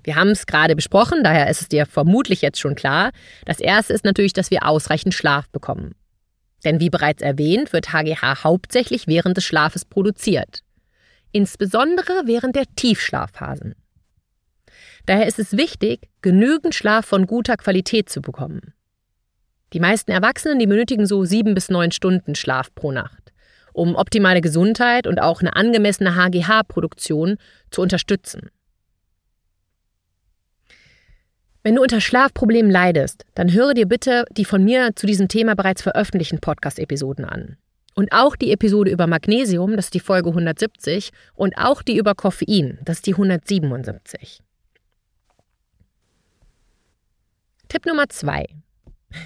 Wir 0.02 0.16
haben 0.16 0.30
es 0.30 0.46
gerade 0.46 0.74
besprochen, 0.74 1.22
daher 1.24 1.48
ist 1.48 1.60
es 1.60 1.68
dir 1.68 1.86
vermutlich 1.86 2.42
jetzt 2.42 2.58
schon 2.58 2.74
klar. 2.74 3.10
Das 3.44 3.60
erste 3.60 3.92
ist 3.92 4.04
natürlich, 4.04 4.32
dass 4.32 4.50
wir 4.50 4.66
ausreichend 4.66 5.14
Schlaf 5.14 5.48
bekommen. 5.50 5.94
Denn 6.64 6.80
wie 6.80 6.90
bereits 6.90 7.22
erwähnt, 7.22 7.72
wird 7.72 7.92
HGH 7.92 8.42
hauptsächlich 8.42 9.06
während 9.06 9.36
des 9.36 9.44
Schlafes 9.44 9.84
produziert. 9.84 10.63
Insbesondere 11.34 12.22
während 12.26 12.54
der 12.54 12.66
Tiefschlafphasen. 12.76 13.74
Daher 15.04 15.26
ist 15.26 15.40
es 15.40 15.56
wichtig, 15.56 16.08
genügend 16.22 16.76
Schlaf 16.76 17.06
von 17.06 17.26
guter 17.26 17.56
Qualität 17.56 18.08
zu 18.08 18.22
bekommen. 18.22 18.72
Die 19.72 19.80
meisten 19.80 20.12
Erwachsenen, 20.12 20.60
die 20.60 20.68
benötigen 20.68 21.06
so 21.06 21.24
sieben 21.24 21.54
bis 21.54 21.70
neun 21.70 21.90
Stunden 21.90 22.36
Schlaf 22.36 22.72
pro 22.76 22.92
Nacht, 22.92 23.32
um 23.72 23.96
optimale 23.96 24.42
Gesundheit 24.42 25.08
und 25.08 25.20
auch 25.20 25.40
eine 25.40 25.56
angemessene 25.56 26.14
HGH-Produktion 26.14 27.38
zu 27.72 27.82
unterstützen. 27.82 28.52
Wenn 31.64 31.74
du 31.74 31.82
unter 31.82 32.00
Schlafproblemen 32.00 32.70
leidest, 32.70 33.26
dann 33.34 33.52
höre 33.52 33.74
dir 33.74 33.86
bitte 33.86 34.24
die 34.30 34.44
von 34.44 34.62
mir 34.62 34.94
zu 34.94 35.08
diesem 35.08 35.26
Thema 35.26 35.56
bereits 35.56 35.82
veröffentlichten 35.82 36.38
Podcast-Episoden 36.38 37.24
an. 37.24 37.56
Und 37.94 38.12
auch 38.12 38.36
die 38.36 38.50
Episode 38.50 38.90
über 38.90 39.06
Magnesium, 39.06 39.76
das 39.76 39.86
ist 39.86 39.94
die 39.94 40.00
Folge 40.00 40.30
170, 40.30 41.10
und 41.34 41.56
auch 41.56 41.82
die 41.82 41.96
über 41.96 42.14
Koffein, 42.14 42.78
das 42.84 42.98
ist 42.98 43.06
die 43.06 43.12
177. 43.12 44.40
Tipp 47.68 47.86
Nummer 47.86 48.08
zwei. 48.08 48.46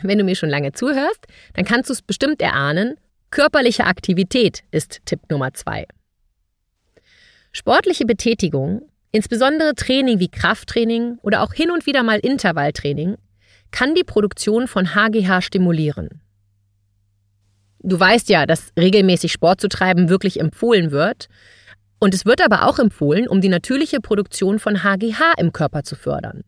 Wenn 0.03 0.19
du 0.19 0.25
mir 0.25 0.37
schon 0.37 0.51
lange 0.51 0.73
zuhörst, 0.73 1.27
dann 1.55 1.65
kannst 1.65 1.89
du 1.89 1.95
es 1.95 2.03
bestimmt 2.03 2.43
erahnen. 2.43 2.97
Körperliche 3.31 3.85
Aktivität 3.85 4.63
ist 4.71 5.01
Tipp 5.07 5.21
Nummer 5.31 5.55
zwei. 5.55 5.87
Sportliche 7.53 8.05
Betätigung 8.05 8.83
Insbesondere 9.11 9.75
Training 9.75 10.19
wie 10.19 10.29
Krafttraining 10.29 11.19
oder 11.23 11.43
auch 11.43 11.55
hin 11.55 11.71
und 11.71 11.87
wieder 11.87 12.03
mal 12.03 12.19
Intervalltraining 12.19 13.17
kann 13.71 13.95
die 13.95 14.05
Produktion 14.05 14.69
von 14.69 14.95
HGH 14.95 15.41
stimulieren. 15.41 16.21
Du 17.89 17.99
weißt 17.99 18.29
ja, 18.29 18.45
dass 18.45 18.73
regelmäßig 18.79 19.33
Sport 19.33 19.63
zu 19.63 19.69
treiben 19.69 20.11
wirklich 20.11 20.41
empfohlen 20.41 20.91
wird. 20.91 21.29
Und 21.99 22.13
es 22.13 22.27
wird 22.27 22.43
aber 22.43 22.67
auch 22.67 22.79
empfohlen, 22.79 23.27
um 23.27 23.41
die 23.41 23.49
natürliche 23.49 24.01
Produktion 24.01 24.59
von 24.59 24.85
HGH 24.85 25.33
im 25.39 25.53
Körper 25.53 25.83
zu 25.85 25.97
fördern. 25.97 26.45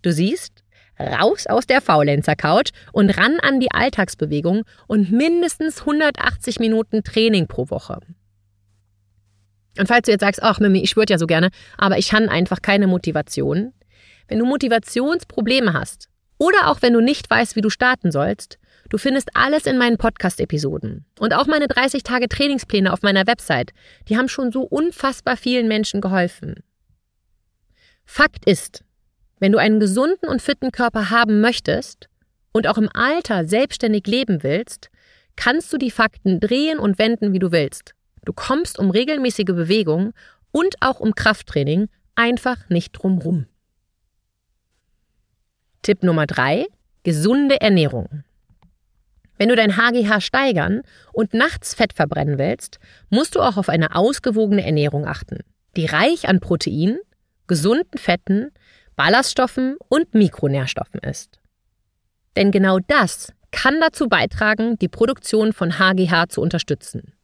Du 0.00 0.10
siehst, 0.10 0.64
raus 0.98 1.46
aus 1.46 1.66
der 1.66 1.82
Faulenzer-Couch 1.82 2.70
und 2.92 3.10
ran 3.10 3.38
an 3.40 3.60
die 3.60 3.70
Alltagsbewegung 3.70 4.62
und 4.86 5.12
mindestens 5.12 5.80
180 5.80 6.60
Minuten 6.60 7.04
Training 7.04 7.46
pro 7.46 7.68
Woche. 7.68 8.00
Und 9.78 9.86
falls 9.86 10.06
du 10.06 10.12
jetzt 10.12 10.22
sagst, 10.22 10.42
ach 10.42 10.60
Mimi, 10.60 10.80
ich 10.80 10.96
würde 10.96 11.12
ja 11.12 11.18
so 11.18 11.26
gerne, 11.26 11.50
aber 11.76 11.98
ich 11.98 12.14
habe 12.14 12.30
einfach 12.30 12.62
keine 12.62 12.86
Motivation. 12.86 13.74
Wenn 14.28 14.38
du 14.38 14.46
Motivationsprobleme 14.46 15.74
hast 15.74 16.08
oder 16.38 16.68
auch 16.68 16.80
wenn 16.80 16.94
du 16.94 17.00
nicht 17.02 17.28
weißt, 17.28 17.54
wie 17.54 17.60
du 17.60 17.68
starten 17.68 18.10
sollst, 18.10 18.58
du 18.88 18.98
findest 18.98 19.30
alles 19.34 19.66
in 19.66 19.78
meinen 19.78 19.98
Podcast-Episoden 19.98 21.04
und 21.18 21.34
auch 21.34 21.46
meine 21.46 21.68
30 21.68 22.02
Tage 22.02 22.28
Trainingspläne 22.28 22.92
auf 22.92 23.02
meiner 23.02 23.26
Website. 23.26 23.72
Die 24.08 24.16
haben 24.16 24.28
schon 24.28 24.52
so 24.52 24.62
unfassbar 24.62 25.36
vielen 25.36 25.68
Menschen 25.68 26.00
geholfen. 26.00 26.62
Fakt 28.04 28.46
ist, 28.46 28.84
wenn 29.38 29.52
du 29.52 29.58
einen 29.58 29.80
gesunden 29.80 30.28
und 30.28 30.42
fitten 30.42 30.72
Körper 30.72 31.10
haben 31.10 31.40
möchtest 31.40 32.08
und 32.52 32.66
auch 32.66 32.78
im 32.78 32.88
Alter 32.92 33.46
selbstständig 33.46 34.06
leben 34.06 34.42
willst, 34.42 34.90
kannst 35.36 35.72
du 35.72 35.78
die 35.78 35.90
Fakten 35.90 36.40
drehen 36.40 36.78
und 36.78 36.98
wenden, 36.98 37.32
wie 37.32 37.38
du 37.38 37.52
willst. 37.52 37.94
Du 38.24 38.32
kommst 38.32 38.78
um 38.78 38.90
regelmäßige 38.90 39.46
Bewegung 39.46 40.12
und 40.50 40.76
auch 40.80 41.00
um 41.00 41.14
Krafttraining 41.14 41.88
einfach 42.14 42.68
nicht 42.68 42.92
drumrum. 42.92 43.46
Tipp 45.82 46.02
Nummer 46.02 46.26
drei: 46.26 46.66
Gesunde 47.04 47.60
Ernährung. 47.60 48.24
Wenn 49.38 49.48
du 49.48 49.56
dein 49.56 49.76
HGH 49.76 50.20
steigern 50.20 50.82
und 51.12 51.32
nachts 51.32 51.74
Fett 51.74 51.92
verbrennen 51.92 52.38
willst, 52.38 52.78
musst 53.08 53.36
du 53.36 53.40
auch 53.40 53.56
auf 53.56 53.68
eine 53.68 53.94
ausgewogene 53.94 54.64
Ernährung 54.64 55.06
achten, 55.06 55.38
die 55.76 55.86
reich 55.86 56.28
an 56.28 56.40
Protein, 56.40 56.98
gesunden 57.46 57.98
Fetten, 57.98 58.50
Ballaststoffen 58.96 59.76
und 59.88 60.12
Mikronährstoffen 60.12 61.00
ist. 61.00 61.38
Denn 62.36 62.50
genau 62.50 62.78
das 62.80 63.32
kann 63.52 63.80
dazu 63.80 64.08
beitragen, 64.08 64.76
die 64.78 64.88
Produktion 64.88 65.52
von 65.52 65.78
HGH 65.78 66.28
zu 66.28 66.40
unterstützen. 66.40 67.14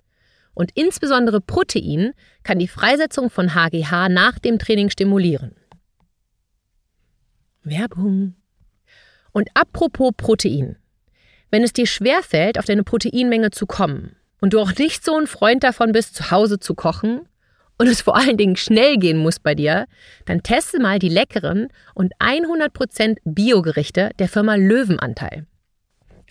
Und 0.55 0.71
insbesondere 0.75 1.41
Protein 1.41 2.13
kann 2.45 2.61
die 2.61 2.69
Freisetzung 2.69 3.29
von 3.29 3.55
HGH 3.55 4.09
nach 4.09 4.39
dem 4.39 4.61
Training 4.61 4.89
stimulieren. 4.89 5.57
Werbung. 7.65 8.37
Und 9.33 9.49
apropos 9.55 10.13
Protein. 10.17 10.77
Wenn 11.55 11.63
es 11.63 11.73
dir 11.73 11.87
schwerfällt, 11.87 12.59
auf 12.59 12.65
deine 12.65 12.83
Proteinmenge 12.83 13.53
zu 13.53 13.67
kommen 13.67 14.17
und 14.41 14.55
du 14.55 14.59
auch 14.59 14.75
nicht 14.75 15.05
so 15.05 15.17
ein 15.17 15.29
Freund 15.29 15.63
davon 15.63 15.93
bist, 15.93 16.17
zu 16.17 16.33
Hause 16.33 16.59
zu 16.59 16.75
kochen 16.75 17.29
und 17.79 17.87
es 17.87 18.01
vor 18.01 18.17
allen 18.17 18.37
Dingen 18.37 18.57
schnell 18.57 18.97
gehen 18.97 19.19
muss 19.19 19.39
bei 19.39 19.55
dir, 19.55 19.87
dann 20.25 20.43
teste 20.43 20.81
mal 20.81 20.99
die 20.99 21.09
leckeren 21.09 21.69
und 21.95 22.13
100% 22.19 23.19
Biogerichte 23.25 24.11
der 24.19 24.27
Firma 24.27 24.57
Löwenanteil. 24.57 25.47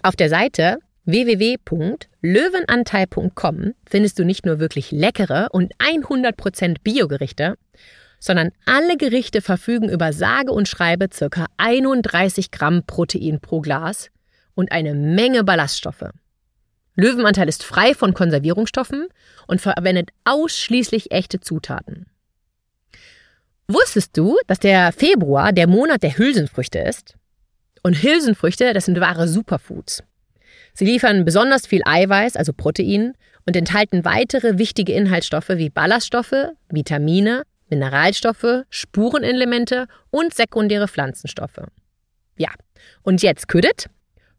Auf 0.01 0.17
der 0.17 0.27
Seite 0.27 0.79
www.löwenanteil.com 1.05 3.75
findest 3.89 4.19
du 4.19 4.25
nicht 4.25 4.45
nur 4.45 4.59
wirklich 4.59 4.91
leckere 4.91 5.47
und 5.53 5.73
100% 5.77 6.79
Biogerichte, 6.83 7.55
sondern 8.19 8.51
alle 8.65 8.97
Gerichte 8.97 9.41
verfügen 9.41 9.87
über 9.87 10.11
sage 10.11 10.51
und 10.51 10.67
schreibe 10.67 11.07
ca. 11.07 11.45
31 11.55 12.51
Gramm 12.51 12.83
Protein 12.85 13.39
pro 13.39 13.61
Glas 13.61 14.09
und 14.55 14.71
eine 14.71 14.93
Menge 14.93 15.43
Ballaststoffe. 15.43 16.09
Löwenanteil 16.95 17.49
ist 17.49 17.63
frei 17.63 17.93
von 17.93 18.13
Konservierungsstoffen 18.13 19.07
und 19.47 19.61
verwendet 19.61 20.11
ausschließlich 20.25 21.11
echte 21.11 21.39
Zutaten. 21.39 22.05
Wusstest 23.67 24.15
du, 24.17 24.37
dass 24.47 24.59
der 24.59 24.91
Februar 24.91 25.53
der 25.53 25.67
Monat 25.67 26.03
der 26.03 26.17
Hülsenfrüchte 26.17 26.79
ist? 26.79 27.15
Und 27.81 28.03
Hülsenfrüchte, 28.03 28.73
das 28.73 28.85
sind 28.85 28.99
wahre 28.99 29.27
Superfoods. 29.27 30.03
Sie 30.73 30.85
liefern 30.85 31.25
besonders 31.25 31.67
viel 31.67 31.81
Eiweiß, 31.85 32.35
also 32.35 32.53
Protein, 32.53 33.13
und 33.45 33.55
enthalten 33.55 34.05
weitere 34.05 34.57
wichtige 34.57 34.93
Inhaltsstoffe 34.93 35.49
wie 35.49 35.69
Ballaststoffe, 35.69 36.51
Vitamine, 36.69 37.43
Mineralstoffe, 37.69 38.63
Spurenelemente 38.69 39.87
und 40.11 40.33
sekundäre 40.33 40.87
Pflanzenstoffe. 40.87 41.61
Ja, 42.37 42.49
und 43.01 43.21
jetzt 43.21 43.47
küdet. 43.47 43.87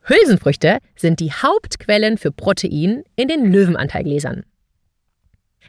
Hülsenfrüchte 0.07 0.79
sind 0.97 1.21
die 1.21 1.33
Hauptquellen 1.33 2.19
für 2.19 2.31
Protein 2.31 3.05
in 3.17 3.29
den 3.29 3.51
Löwenanteilgläsern. 3.51 4.45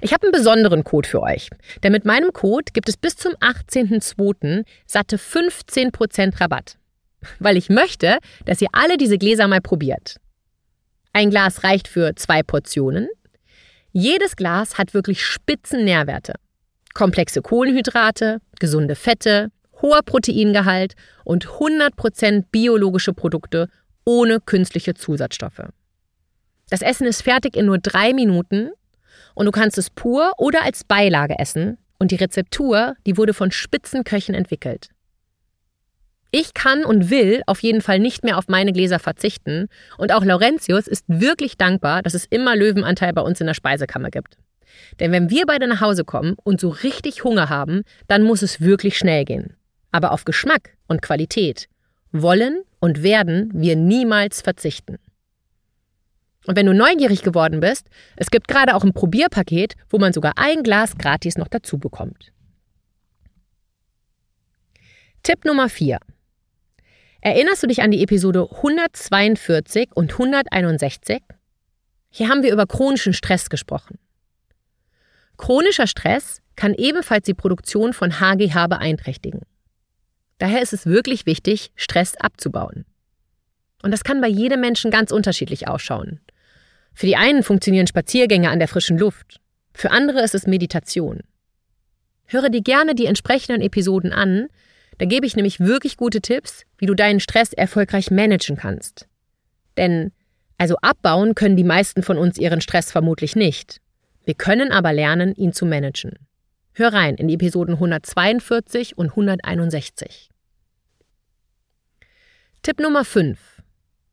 Ich 0.01 0.11
habe 0.13 0.23
einen 0.23 0.33
besonderen 0.33 0.83
Code 0.83 1.07
für 1.07 1.21
euch, 1.21 1.49
denn 1.83 1.93
mit 1.93 2.03
meinem 2.03 2.33
Code 2.33 2.73
gibt 2.73 2.89
es 2.89 2.97
bis 2.97 3.15
zum 3.15 3.31
18.02. 3.35 4.65
satte 4.85 5.15
15% 5.15 6.41
Rabatt. 6.41 6.77
Weil 7.39 7.55
ich 7.55 7.69
möchte, 7.69 8.17
dass 8.45 8.61
ihr 8.61 8.67
alle 8.73 8.97
diese 8.97 9.17
Gläser 9.17 9.47
mal 9.47 9.61
probiert. 9.61 10.17
Ein 11.13 11.29
Glas 11.29 11.63
reicht 11.63 11.87
für 11.87 12.13
zwei 12.15 12.43
Portionen. 12.43 13.07
Jedes 13.93 14.35
Glas 14.35 14.77
hat 14.77 14.93
wirklich 14.93 15.23
spitzen 15.23 15.85
Nährwerte. 15.85 16.33
Komplexe 16.93 17.41
Kohlenhydrate, 17.41 18.41
gesunde 18.59 18.95
Fette, 18.95 19.49
hoher 19.81 20.01
Proteingehalt 20.03 20.95
und 21.23 21.47
100% 21.47 22.45
biologische 22.51 23.13
Produkte 23.13 23.69
ohne 24.05 24.39
künstliche 24.39 24.93
Zusatzstoffe. 24.93 25.69
Das 26.69 26.81
Essen 26.81 27.05
ist 27.05 27.21
fertig 27.21 27.55
in 27.55 27.65
nur 27.65 27.77
drei 27.77 28.13
Minuten 28.13 28.71
und 29.33 29.45
du 29.45 29.51
kannst 29.51 29.77
es 29.77 29.89
pur 29.89 30.31
oder 30.37 30.63
als 30.63 30.83
Beilage 30.83 31.37
essen 31.37 31.77
und 31.99 32.11
die 32.11 32.15
Rezeptur, 32.15 32.95
die 33.05 33.17
wurde 33.17 33.33
von 33.33 33.51
Spitzenköchen 33.51 34.33
entwickelt. 34.33 34.89
Ich 36.31 36.53
kann 36.53 36.83
und 36.83 37.09
will 37.09 37.43
auf 37.45 37.61
jeden 37.61 37.81
Fall 37.81 37.99
nicht 37.99 38.23
mehr 38.23 38.37
auf 38.37 38.47
meine 38.47 38.73
Gläser 38.73 38.99
verzichten 38.99 39.67
und 39.97 40.11
auch 40.11 40.23
Laurentius 40.23 40.87
ist 40.87 41.05
wirklich 41.07 41.57
dankbar, 41.57 42.01
dass 42.01 42.13
es 42.13 42.25
immer 42.25 42.55
Löwenanteil 42.55 43.13
bei 43.13 43.21
uns 43.21 43.39
in 43.39 43.47
der 43.47 43.53
Speisekammer 43.53 44.09
gibt. 44.09 44.37
Denn 44.99 45.11
wenn 45.11 45.29
wir 45.29 45.45
beide 45.45 45.67
nach 45.67 45.81
Hause 45.81 46.03
kommen 46.03 46.35
und 46.43 46.59
so 46.59 46.69
richtig 46.69 47.23
Hunger 47.23 47.49
haben, 47.49 47.83
dann 48.07 48.23
muss 48.23 48.41
es 48.41 48.59
wirklich 48.59 48.97
schnell 48.97 49.23
gehen. 49.23 49.55
Aber 49.91 50.11
auf 50.11 50.25
Geschmack 50.25 50.71
und 50.87 51.01
Qualität 51.01 51.69
wollen 52.21 52.63
und 52.79 53.03
werden 53.03 53.51
wir 53.53 53.75
niemals 53.75 54.41
verzichten. 54.41 54.97
Und 56.45 56.55
wenn 56.55 56.65
du 56.65 56.73
neugierig 56.73 57.23
geworden 57.23 57.59
bist, 57.59 57.87
es 58.15 58.29
gibt 58.29 58.47
gerade 58.47 58.75
auch 58.75 58.83
ein 58.83 58.93
Probierpaket, 58.93 59.75
wo 59.89 59.97
man 59.97 60.13
sogar 60.13 60.33
ein 60.37 60.63
Glas 60.63 60.97
gratis 60.97 61.37
noch 61.37 61.47
dazu 61.47 61.77
bekommt. 61.77 62.31
Tipp 65.23 65.43
Nummer 65.43 65.69
4. 65.69 65.97
Erinnerst 67.21 67.63
du 67.63 67.67
dich 67.67 67.81
an 67.81 67.89
die 67.89 68.03
Episode 68.03 68.47
142 68.51 69.89
und 69.95 70.11
161? 70.11 71.23
Hier 72.11 72.29
haben 72.29 72.43
wir 72.43 72.53
über 72.53 72.67
chronischen 72.67 73.13
Stress 73.13 73.49
gesprochen. 73.49 73.97
Chronischer 75.37 75.87
Stress 75.87 76.41
kann 76.55 76.75
ebenfalls 76.75 77.25
die 77.25 77.33
Produktion 77.33 77.93
von 77.93 78.19
HGH 78.19 78.67
beeinträchtigen. 78.67 79.41
Daher 80.37 80.61
ist 80.61 80.73
es 80.73 80.85
wirklich 80.85 81.25
wichtig, 81.25 81.71
Stress 81.75 82.15
abzubauen. 82.15 82.85
Und 83.81 83.91
das 83.91 84.03
kann 84.03 84.21
bei 84.21 84.27
jedem 84.27 84.61
Menschen 84.61 84.91
ganz 84.91 85.11
unterschiedlich 85.11 85.67
ausschauen. 85.67 86.19
Für 86.93 87.05
die 87.05 87.15
einen 87.15 87.43
funktionieren 87.43 87.87
Spaziergänge 87.87 88.49
an 88.49 88.59
der 88.59 88.67
frischen 88.67 88.97
Luft, 88.97 89.39
für 89.73 89.91
andere 89.91 90.21
ist 90.23 90.33
es 90.33 90.47
Meditation. 90.47 91.19
Höre 92.25 92.49
dir 92.49 92.61
gerne 92.61 92.95
die 92.95 93.05
entsprechenden 93.05 93.61
Episoden 93.61 94.13
an, 94.13 94.47
da 94.97 95.05
gebe 95.05 95.27
ich 95.27 95.35
nämlich 95.35 95.59
wirklich 95.59 95.97
gute 95.97 96.21
Tipps, 96.21 96.63
wie 96.77 96.85
du 96.85 96.95
deinen 96.95 97.19
Stress 97.19 97.51
erfolgreich 97.51 98.11
managen 98.11 98.55
kannst. 98.55 99.07
Denn, 99.77 100.13
also 100.57 100.77
abbauen 100.77 101.35
können 101.35 101.57
die 101.57 101.65
meisten 101.65 102.01
von 102.01 102.17
uns 102.17 102.37
ihren 102.37 102.61
Stress 102.61 102.91
vermutlich 102.91 103.35
nicht. 103.35 103.81
Wir 104.23 104.33
können 104.33 104.71
aber 104.71 104.93
lernen, 104.93 105.35
ihn 105.35 105.51
zu 105.51 105.65
managen. 105.65 106.13
Hör 106.77 106.91
rein 106.91 107.15
in 107.15 107.29
die 107.29 107.35
Episoden 107.35 107.75
142 107.75 108.97
und 108.97 109.11
161. 109.11 110.29
Tipp 112.63 112.81
Nummer 112.81 113.05
5. 113.05 113.39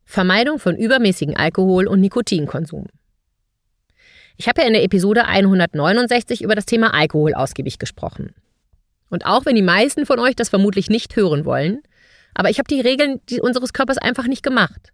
Vermeidung 0.05 0.61
von 0.61 0.77
übermäßigen 0.77 1.37
Alkohol- 1.37 1.89
und 1.89 2.01
Nikotinkonsum. 2.01 2.87
Ich 4.37 4.47
habe 4.47 4.61
ja 4.61 4.69
in 4.69 4.75
der 4.75 4.85
Episode 4.85 5.27
169 5.27 6.43
über 6.43 6.55
das 6.55 6.65
Thema 6.65 6.95
Alkohol 6.95 7.35
ausgiebig 7.35 7.81
gesprochen. 7.81 8.33
Und 9.11 9.27
auch 9.27 9.45
wenn 9.45 9.57
die 9.57 9.63
meisten 9.63 10.07
von 10.07 10.21
euch 10.21 10.37
das 10.37 10.49
vermutlich 10.49 10.89
nicht 10.89 11.17
hören 11.17 11.45
wollen, 11.45 11.83
aber 12.33 12.49
ich 12.49 12.59
habe 12.59 12.69
die 12.69 12.81
Regeln 12.81 13.21
unseres 13.41 13.73
Körpers 13.73 13.99
einfach 13.99 14.29
nicht 14.29 14.45
gemacht. 14.45 14.93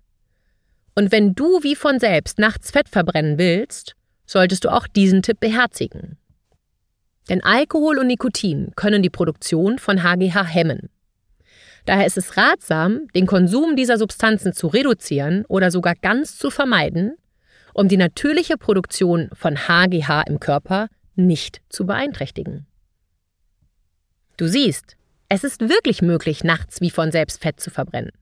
Und 0.94 1.12
wenn 1.12 1.34
du 1.34 1.62
wie 1.62 1.76
von 1.76 2.00
selbst 2.00 2.38
nachts 2.38 2.70
Fett 2.70 2.88
verbrennen 2.88 3.36
willst, 3.36 3.94
solltest 4.24 4.64
du 4.64 4.70
auch 4.70 4.86
diesen 4.86 5.22
Tipp 5.22 5.38
beherzigen. 5.38 6.17
Denn 7.28 7.42
Alkohol 7.42 7.98
und 7.98 8.06
Nikotin 8.06 8.72
können 8.76 9.02
die 9.02 9.10
Produktion 9.10 9.78
von 9.78 10.02
HGH 10.02 10.44
hemmen. 10.44 10.88
Daher 11.84 12.06
ist 12.06 12.18
es 12.18 12.36
ratsam, 12.36 13.08
den 13.14 13.26
Konsum 13.26 13.76
dieser 13.76 13.98
Substanzen 13.98 14.52
zu 14.52 14.66
reduzieren 14.66 15.44
oder 15.46 15.70
sogar 15.70 15.94
ganz 15.94 16.36
zu 16.36 16.50
vermeiden, 16.50 17.16
um 17.72 17.88
die 17.88 17.96
natürliche 17.96 18.56
Produktion 18.56 19.30
von 19.32 19.56
HGH 19.56 20.22
im 20.22 20.40
Körper 20.40 20.88
nicht 21.14 21.62
zu 21.68 21.86
beeinträchtigen. 21.86 22.66
Du 24.36 24.46
siehst, 24.46 24.96
es 25.28 25.44
ist 25.44 25.68
wirklich 25.68 26.00
möglich, 26.00 26.44
nachts 26.44 26.80
wie 26.80 26.90
von 26.90 27.10
selbst 27.10 27.42
Fett 27.42 27.60
zu 27.60 27.70
verbrennen. 27.70 28.12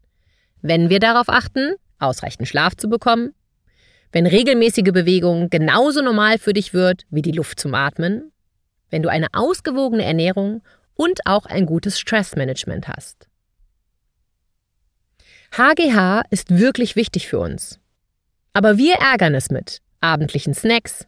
Wenn 0.63 0.91
wir 0.91 0.99
darauf 0.99 1.29
achten, 1.29 1.75
ausreichend 1.99 2.49
Schlaf 2.49 2.77
zu 2.77 2.89
bekommen, 2.89 3.35
wenn 4.13 4.27
regelmäßige 4.27 4.93
Bewegung 4.93 5.51
genauso 5.51 6.03
normal 6.03 6.39
für 6.39 6.53
dich 6.53 6.73
wird 6.73 7.05
wie 7.11 7.23
die 7.23 7.33
Luft 7.33 7.61
zum 7.61 7.75
Atmen, 7.75 8.33
wenn 8.91 9.03
du 9.03 9.11
eine 9.11 9.29
ausgewogene 9.33 10.05
Ernährung 10.05 10.63
und 10.95 11.27
auch 11.27 11.47
ein 11.47 11.67
gutes 11.67 11.99
Stressmanagement 11.99 12.89
hast. 12.89 13.29
HGH 15.57 16.23
ist 16.31 16.59
wirklich 16.59 16.97
wichtig 16.97 17.29
für 17.29 17.39
uns. 17.39 17.79
Aber 18.53 18.79
wir 18.79 18.95
ärgern 18.95 19.35
es 19.35 19.51
mit 19.51 19.81
abendlichen 20.01 20.55
Snacks, 20.55 21.07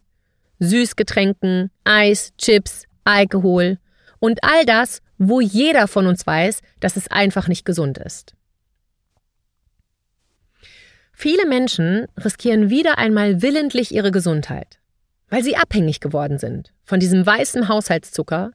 Süßgetränken, 0.58 1.70
Eis, 1.84 2.32
Chips, 2.36 2.84
Alkohol 3.04 3.78
und 4.18 4.42
all 4.42 4.64
das, 4.64 5.00
wo 5.18 5.40
jeder 5.40 5.88
von 5.88 6.06
uns 6.06 6.26
weiß, 6.26 6.60
dass 6.80 6.96
es 6.96 7.08
einfach 7.08 7.48
nicht 7.48 7.64
gesund 7.64 7.98
ist. 7.98 8.34
Viele 11.12 11.46
Menschen 11.46 12.06
riskieren 12.16 12.70
wieder 12.70 12.98
einmal 12.98 13.42
willentlich 13.42 13.92
ihre 13.92 14.12
Gesundheit, 14.12 14.78
weil 15.28 15.42
sie 15.42 15.56
abhängig 15.56 16.00
geworden 16.00 16.38
sind 16.38 16.72
von 16.84 17.00
diesem 17.00 17.24
weißen 17.24 17.68
Haushaltszucker, 17.68 18.52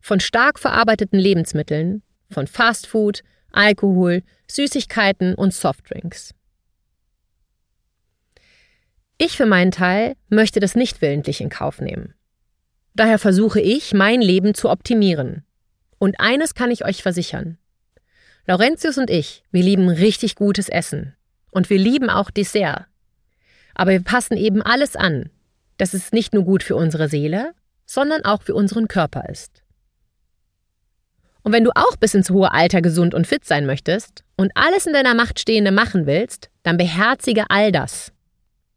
von 0.00 0.20
stark 0.20 0.58
verarbeiteten 0.58 1.18
Lebensmitteln, 1.18 2.02
von 2.30 2.46
Fastfood, 2.46 3.22
Alkohol, 3.52 4.22
Süßigkeiten 4.48 5.34
und 5.34 5.54
Softdrinks. 5.54 6.34
Ich 9.18 9.36
für 9.36 9.46
meinen 9.46 9.70
Teil 9.70 10.16
möchte 10.28 10.60
das 10.60 10.74
nicht 10.74 11.02
willentlich 11.02 11.40
in 11.40 11.50
Kauf 11.50 11.80
nehmen. 11.80 12.14
Daher 12.94 13.18
versuche 13.18 13.60
ich, 13.60 13.92
mein 13.92 14.20
Leben 14.20 14.54
zu 14.54 14.68
optimieren. 14.68 15.44
Und 15.98 16.18
eines 16.20 16.54
kann 16.54 16.70
ich 16.70 16.84
euch 16.84 17.02
versichern. 17.02 17.58
Laurentius 18.46 18.98
und 18.98 19.10
ich, 19.10 19.42
wir 19.50 19.62
lieben 19.62 19.88
richtig 19.88 20.34
gutes 20.34 20.68
Essen. 20.68 21.14
Und 21.50 21.70
wir 21.70 21.78
lieben 21.78 22.08
auch 22.10 22.30
Dessert. 22.30 22.86
Aber 23.74 23.90
wir 23.92 24.02
passen 24.02 24.36
eben 24.36 24.62
alles 24.62 24.96
an, 24.96 25.30
dass 25.80 25.94
es 25.94 26.12
nicht 26.12 26.34
nur 26.34 26.44
gut 26.44 26.62
für 26.62 26.76
unsere 26.76 27.08
Seele, 27.08 27.52
sondern 27.86 28.24
auch 28.24 28.42
für 28.42 28.54
unseren 28.54 28.86
Körper 28.86 29.28
ist. 29.28 29.62
Und 31.42 31.52
wenn 31.52 31.64
du 31.64 31.70
auch 31.74 31.96
bis 31.96 32.14
ins 32.14 32.30
hohe 32.30 32.52
Alter 32.52 32.82
gesund 32.82 33.14
und 33.14 33.26
fit 33.26 33.46
sein 33.46 33.64
möchtest 33.64 34.24
und 34.36 34.52
alles 34.54 34.86
in 34.86 34.92
deiner 34.92 35.14
Macht 35.14 35.40
Stehende 35.40 35.72
machen 35.72 36.06
willst, 36.06 36.50
dann 36.62 36.76
beherzige 36.76 37.48
all 37.48 37.72
das. 37.72 38.12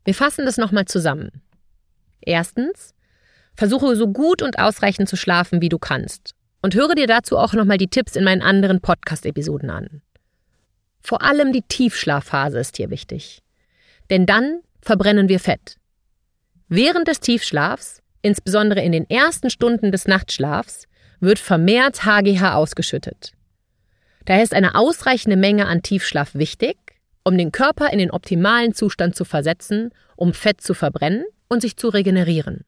Wir 0.06 0.16
fassen 0.16 0.46
das 0.46 0.58
nochmal 0.58 0.86
zusammen. 0.86 1.42
Erstens, 2.22 2.94
versuche 3.54 3.98
so 3.98 4.08
gut 4.08 4.42
und 4.42 4.58
ausreichend 4.58 5.10
zu 5.10 5.18
schlafen, 5.18 5.62
wie 5.62 5.70
du 5.70 5.78
kannst. 5.78 6.36
Und 6.62 6.76
höre 6.76 6.96
dir 6.96 7.08
dazu 7.08 7.38
auch 7.38 7.52
nochmal 7.52 7.78
die 7.78 7.90
Tipps 7.90 8.16
in 8.16 8.24
meinen 8.24 8.42
anderen 8.42 8.80
Podcast-Episoden 8.80 9.70
an. 9.70 10.02
Vor 11.02 11.22
allem 11.22 11.52
die 11.52 11.64
Tiefschlafphase 11.64 12.60
ist 12.60 12.78
hier 12.78 12.90
wichtig. 12.90 13.42
Denn 14.10 14.26
dann 14.26 14.62
verbrennen 14.82 15.28
wir 15.28 15.42
Fett. 15.42 15.76
Während 16.76 17.08
des 17.08 17.20
Tiefschlafs, 17.20 18.02
insbesondere 18.24 18.82
in 18.82 18.92
den 18.92 19.08
ersten 19.08 19.52
Stunden 19.52 19.92
des 19.92 20.08
Nachtschlafs, 20.08 20.88
wird 21.20 21.38
vermehrt 21.38 22.04
HGH 22.04 22.56
ausgeschüttet. 22.56 23.34
Daher 24.26 24.42
ist 24.42 24.56
eine 24.56 24.74
ausreichende 24.74 25.38
Menge 25.38 25.68
an 25.68 25.84
Tiefschlaf 25.84 26.34
wichtig, 26.34 26.78
um 27.24 27.38
den 27.38 27.52
Körper 27.52 27.94
in 27.94 28.00
den 28.00 28.10
optimalen 28.10 28.74
Zustand 28.74 29.16
zu 29.16 29.24
versetzen, 29.24 29.92
um 30.16 30.34
Fett 30.34 30.62
zu 30.62 30.74
verbrennen 30.74 31.26
und 31.48 31.62
sich 31.62 31.78
zu 31.78 31.90
regenerieren. 31.90 32.66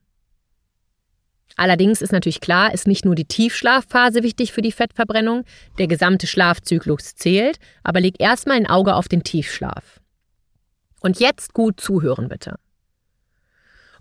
Allerdings 1.55 2.03
ist 2.03 2.11
natürlich 2.11 2.41
klar, 2.41 2.75
ist 2.75 2.85
nicht 2.85 3.05
nur 3.05 3.15
die 3.15 3.25
Tiefschlafphase 3.25 4.21
wichtig 4.21 4.53
für 4.53 4.61
die 4.61 4.71
Fettverbrennung, 4.71 5.45
der 5.79 5.87
gesamte 5.87 6.27
Schlafzyklus 6.27 7.15
zählt, 7.15 7.57
aber 7.81 8.01
leg 8.01 8.19
erstmal 8.19 8.57
ein 8.57 8.69
Auge 8.69 8.93
auf 8.93 9.07
den 9.07 9.23
Tiefschlaf. 9.23 9.99
Und 10.99 11.19
jetzt 11.19 11.55
gut 11.55 11.81
zuhören 11.81 12.29
bitte. 12.29 12.59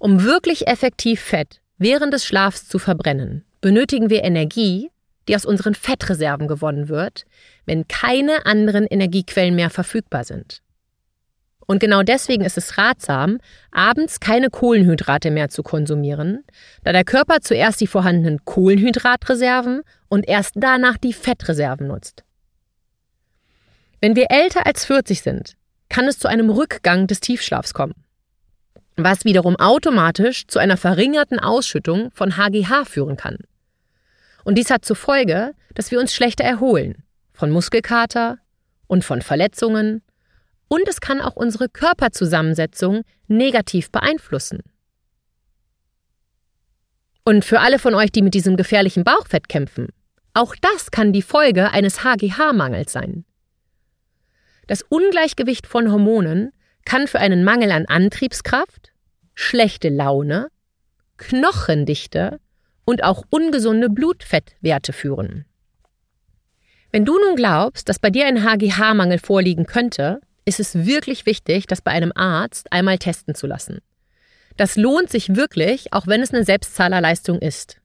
Um 0.04 0.22
wirklich 0.22 0.66
effektiv 0.66 1.18
Fett 1.18 1.62
während 1.78 2.12
des 2.12 2.26
Schlafs 2.26 2.68
zu 2.68 2.78
verbrennen, 2.78 3.42
benötigen 3.62 4.10
wir 4.10 4.22
Energie, 4.22 4.90
die 5.26 5.34
aus 5.34 5.46
unseren 5.46 5.74
Fettreserven 5.74 6.46
gewonnen 6.46 6.90
wird, 6.90 7.24
wenn 7.64 7.88
keine 7.88 8.44
anderen 8.44 8.86
Energiequellen 8.86 9.54
mehr 9.54 9.70
verfügbar 9.70 10.24
sind. 10.24 10.60
Und 11.64 11.80
genau 11.80 12.02
deswegen 12.02 12.44
ist 12.44 12.58
es 12.58 12.76
ratsam, 12.76 13.38
abends 13.70 14.20
keine 14.20 14.50
Kohlenhydrate 14.50 15.30
mehr 15.30 15.48
zu 15.48 15.62
konsumieren, 15.62 16.44
da 16.82 16.92
der 16.92 17.04
Körper 17.04 17.40
zuerst 17.40 17.80
die 17.80 17.86
vorhandenen 17.86 18.44
Kohlenhydratreserven 18.44 19.84
und 20.08 20.28
erst 20.28 20.52
danach 20.56 20.98
die 20.98 21.14
Fettreserven 21.14 21.86
nutzt. 21.86 22.24
Wenn 24.02 24.16
wir 24.16 24.26
älter 24.28 24.66
als 24.66 24.84
40 24.84 25.22
sind, 25.22 25.54
kann 25.88 26.04
es 26.04 26.18
zu 26.18 26.28
einem 26.28 26.50
Rückgang 26.50 27.06
des 27.06 27.20
Tiefschlafs 27.20 27.72
kommen, 27.72 27.94
was 28.96 29.24
wiederum 29.24 29.56
automatisch 29.56 30.46
zu 30.46 30.58
einer 30.58 30.76
verringerten 30.76 31.38
Ausschüttung 31.38 32.10
von 32.12 32.36
HGH 32.36 32.84
führen 32.84 33.16
kann. 33.16 33.38
Und 34.44 34.56
dies 34.56 34.70
hat 34.70 34.84
zur 34.84 34.96
Folge, 34.96 35.54
dass 35.74 35.90
wir 35.90 35.98
uns 36.00 36.14
schlechter 36.14 36.44
erholen 36.44 37.02
von 37.32 37.50
Muskelkater 37.50 38.38
und 38.86 39.04
von 39.04 39.22
Verletzungen 39.22 40.02
und 40.68 40.88
es 40.88 41.00
kann 41.00 41.20
auch 41.20 41.36
unsere 41.36 41.68
Körperzusammensetzung 41.68 43.02
negativ 43.26 43.90
beeinflussen. 43.90 44.62
Und 47.24 47.44
für 47.44 47.60
alle 47.60 47.78
von 47.78 47.94
euch, 47.94 48.12
die 48.12 48.22
mit 48.22 48.34
diesem 48.34 48.56
gefährlichen 48.56 49.02
Bauchfett 49.02 49.48
kämpfen, 49.48 49.88
auch 50.34 50.54
das 50.56 50.90
kann 50.90 51.12
die 51.12 51.22
Folge 51.22 51.70
eines 51.70 52.04
HGH-Mangels 52.04 52.92
sein. 52.92 53.24
Das 54.66 54.82
Ungleichgewicht 54.82 55.66
von 55.66 55.90
Hormonen 55.90 56.52
kann 56.84 57.06
für 57.06 57.18
einen 57.18 57.44
Mangel 57.44 57.70
an 57.70 57.86
Antriebskraft, 57.86 58.92
schlechte 59.34 59.88
Laune, 59.88 60.48
Knochendichte 61.16 62.40
und 62.84 63.02
auch 63.02 63.24
ungesunde 63.30 63.88
Blutfettwerte 63.88 64.92
führen. 64.92 65.46
Wenn 66.92 67.04
du 67.04 67.18
nun 67.18 67.34
glaubst, 67.34 67.88
dass 67.88 67.98
bei 67.98 68.10
dir 68.10 68.26
ein 68.26 68.44
HGH-Mangel 68.44 69.18
vorliegen 69.18 69.66
könnte, 69.66 70.20
ist 70.44 70.60
es 70.60 70.86
wirklich 70.86 71.26
wichtig, 71.26 71.66
das 71.66 71.80
bei 71.80 71.90
einem 71.90 72.12
Arzt 72.14 72.72
einmal 72.72 72.98
testen 72.98 73.34
zu 73.34 73.46
lassen. 73.46 73.80
Das 74.56 74.76
lohnt 74.76 75.10
sich 75.10 75.34
wirklich, 75.34 75.92
auch 75.92 76.06
wenn 76.06 76.22
es 76.22 76.32
eine 76.32 76.44
Selbstzahlerleistung 76.44 77.40
ist. 77.40 77.80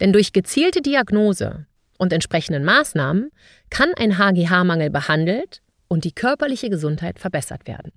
Denn 0.00 0.12
durch 0.12 0.32
gezielte 0.32 0.82
Diagnose 0.82 1.66
und 1.96 2.12
entsprechenden 2.12 2.64
Maßnahmen 2.64 3.30
kann 3.70 3.94
ein 3.96 4.18
HGH-Mangel 4.18 4.90
behandelt 4.90 5.62
und 5.92 6.04
die 6.04 6.12
körperliche 6.12 6.70
Gesundheit 6.70 7.18
verbessert 7.18 7.66
werden. 7.68 7.92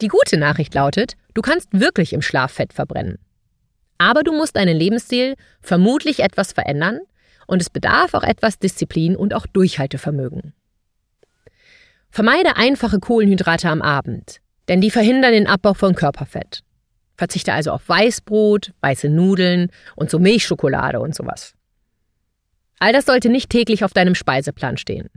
Die 0.00 0.08
gute 0.08 0.38
Nachricht 0.38 0.72
lautet, 0.72 1.12
du 1.34 1.42
kannst 1.42 1.68
wirklich 1.72 2.14
im 2.14 2.22
Schlaf 2.22 2.52
Fett 2.52 2.72
verbrennen. 2.72 3.18
Aber 3.98 4.22
du 4.22 4.32
musst 4.32 4.56
deinen 4.56 4.74
Lebensstil 4.74 5.34
vermutlich 5.60 6.20
etwas 6.20 6.54
verändern 6.54 7.00
und 7.46 7.60
es 7.60 7.68
bedarf 7.68 8.14
auch 8.14 8.22
etwas 8.22 8.58
Disziplin 8.58 9.14
und 9.14 9.34
auch 9.34 9.46
Durchhaltevermögen. 9.46 10.54
Vermeide 12.08 12.56
einfache 12.56 12.98
Kohlenhydrate 12.98 13.68
am 13.68 13.82
Abend, 13.82 14.40
denn 14.68 14.80
die 14.80 14.90
verhindern 14.90 15.32
den 15.32 15.46
Abbau 15.46 15.74
von 15.74 15.94
Körperfett. 15.94 16.62
Verzichte 17.18 17.52
also 17.52 17.72
auf 17.72 17.86
Weißbrot, 17.86 18.72
weiße 18.80 19.10
Nudeln 19.10 19.70
und 19.96 20.10
so 20.10 20.18
Milchschokolade 20.18 20.98
und 20.98 21.14
sowas. 21.14 21.52
All 22.78 22.94
das 22.94 23.04
sollte 23.04 23.28
nicht 23.28 23.50
täglich 23.50 23.84
auf 23.84 23.92
deinem 23.92 24.14
Speiseplan 24.14 24.78
stehen. 24.78 25.10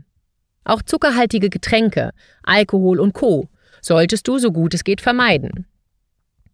Auch 0.70 0.84
zuckerhaltige 0.84 1.50
Getränke, 1.50 2.12
Alkohol 2.44 3.00
und 3.00 3.14
Co. 3.14 3.50
solltest 3.82 4.28
du 4.28 4.38
so 4.38 4.52
gut 4.52 4.76
es 4.76 4.84
geht 4.84 5.02
vermeiden. 5.02 5.66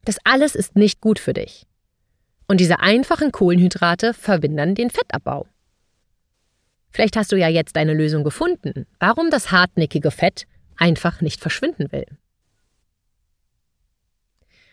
Das 0.05 0.19
alles 0.23 0.55
ist 0.55 0.77
nicht 0.77 1.01
gut 1.01 1.19
für 1.19 1.33
dich. 1.33 1.67
Und 2.47 2.61
diese 2.61 2.79
einfachen 2.79 3.33
Kohlenhydrate 3.33 4.13
verwindern 4.13 4.73
den 4.73 4.89
Fettabbau. 4.89 5.47
Vielleicht 6.91 7.17
hast 7.17 7.33
du 7.33 7.35
ja 7.35 7.49
jetzt 7.49 7.75
eine 7.75 7.93
Lösung 7.93 8.23
gefunden, 8.23 8.85
warum 9.01 9.29
das 9.31 9.51
hartnäckige 9.51 10.11
Fett 10.11 10.47
einfach 10.77 11.19
nicht 11.19 11.41
verschwinden 11.41 11.91
will. 11.91 12.05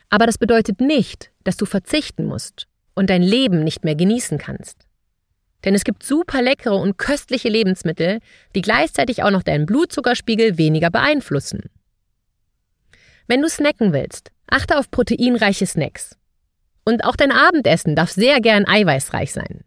Aber 0.09 0.27
das 0.27 0.39
bedeutet 0.39 0.81
nicht, 0.81 1.33
dass 1.43 1.57
du 1.57 1.67
verzichten 1.67 2.27
musst 2.27 2.69
und 2.95 3.11
dein 3.11 3.23
Leben 3.23 3.65
nicht 3.65 3.83
mehr 3.83 3.97
genießen 3.97 4.39
kannst. 4.39 4.87
Denn 5.65 5.75
es 5.75 5.85
gibt 5.85 6.03
super 6.03 6.43
leckere 6.43 6.77
und 6.77 6.99
köstliche 6.99 7.49
Lebensmittel, 7.49 8.19
die 8.55 8.63
gleichzeitig 8.63 9.23
auch 9.23 9.31
noch 9.31 9.43
deinen 9.43 9.67
Blutzuckerspiegel 9.67 10.59
weniger 10.59 10.91
beeinflussen. 10.91 11.71
Wenn 13.29 13.43
du 13.43 13.49
snacken 13.49 13.93
willst, 13.93 14.31
achte 14.49 14.79
auf 14.79 14.91
proteinreiche 14.91 15.67
Snacks. 15.67 16.17
Und 16.85 17.05
auch 17.05 17.17
dein 17.17 17.31
Abendessen 17.31 17.95
darf 17.95 18.11
sehr 18.11 18.41
gern 18.41 18.67
eiweißreich 18.67 19.33
sein. 19.33 19.65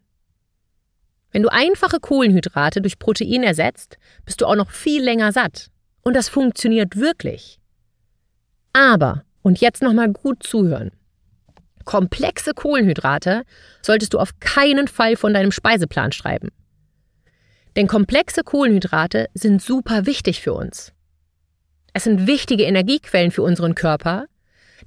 Wenn 1.32 1.42
du 1.42 1.50
einfache 1.50 1.98
Kohlenhydrate 1.98 2.80
durch 2.80 2.98
Protein 2.98 3.42
ersetzt, 3.42 3.98
bist 4.24 4.40
du 4.40 4.46
auch 4.46 4.54
noch 4.54 4.70
viel 4.70 5.02
länger 5.02 5.32
satt. 5.32 5.68
Und 6.02 6.14
das 6.14 6.28
funktioniert 6.28 6.96
wirklich. 6.96 7.58
Aber, 8.72 9.24
und 9.42 9.60
jetzt 9.60 9.82
nochmal 9.82 10.12
gut 10.12 10.42
zuhören. 10.42 10.92
Komplexe 11.86 12.52
Kohlenhydrate 12.52 13.44
solltest 13.80 14.12
du 14.12 14.18
auf 14.18 14.38
keinen 14.40 14.88
Fall 14.88 15.16
von 15.16 15.32
deinem 15.32 15.52
Speiseplan 15.52 16.12
schreiben. 16.12 16.50
Denn 17.76 17.86
komplexe 17.86 18.42
Kohlenhydrate 18.42 19.28
sind 19.34 19.62
super 19.62 20.04
wichtig 20.04 20.42
für 20.42 20.52
uns. 20.52 20.92
Es 21.94 22.04
sind 22.04 22.26
wichtige 22.26 22.64
Energiequellen 22.64 23.30
für 23.30 23.42
unseren 23.42 23.74
Körper, 23.74 24.26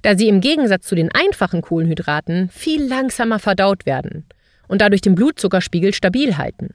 da 0.02 0.16
sie 0.16 0.28
im 0.28 0.40
Gegensatz 0.40 0.86
zu 0.86 0.94
den 0.94 1.10
einfachen 1.10 1.62
Kohlenhydraten 1.62 2.50
viel 2.50 2.86
langsamer 2.86 3.38
verdaut 3.38 3.86
werden 3.86 4.26
und 4.68 4.80
dadurch 4.80 5.00
den 5.00 5.14
Blutzuckerspiegel 5.14 5.94
stabil 5.94 6.36
halten. 6.36 6.68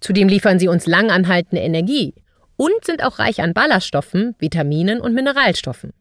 Zudem 0.00 0.28
liefern 0.28 0.58
sie 0.58 0.68
uns 0.68 0.86
langanhaltende 0.86 1.62
Energie 1.62 2.14
und 2.56 2.84
sind 2.84 3.02
auch 3.02 3.18
reich 3.18 3.40
an 3.40 3.54
Ballaststoffen, 3.54 4.34
Vitaminen 4.38 5.00
und 5.00 5.14
Mineralstoffen. 5.14 5.92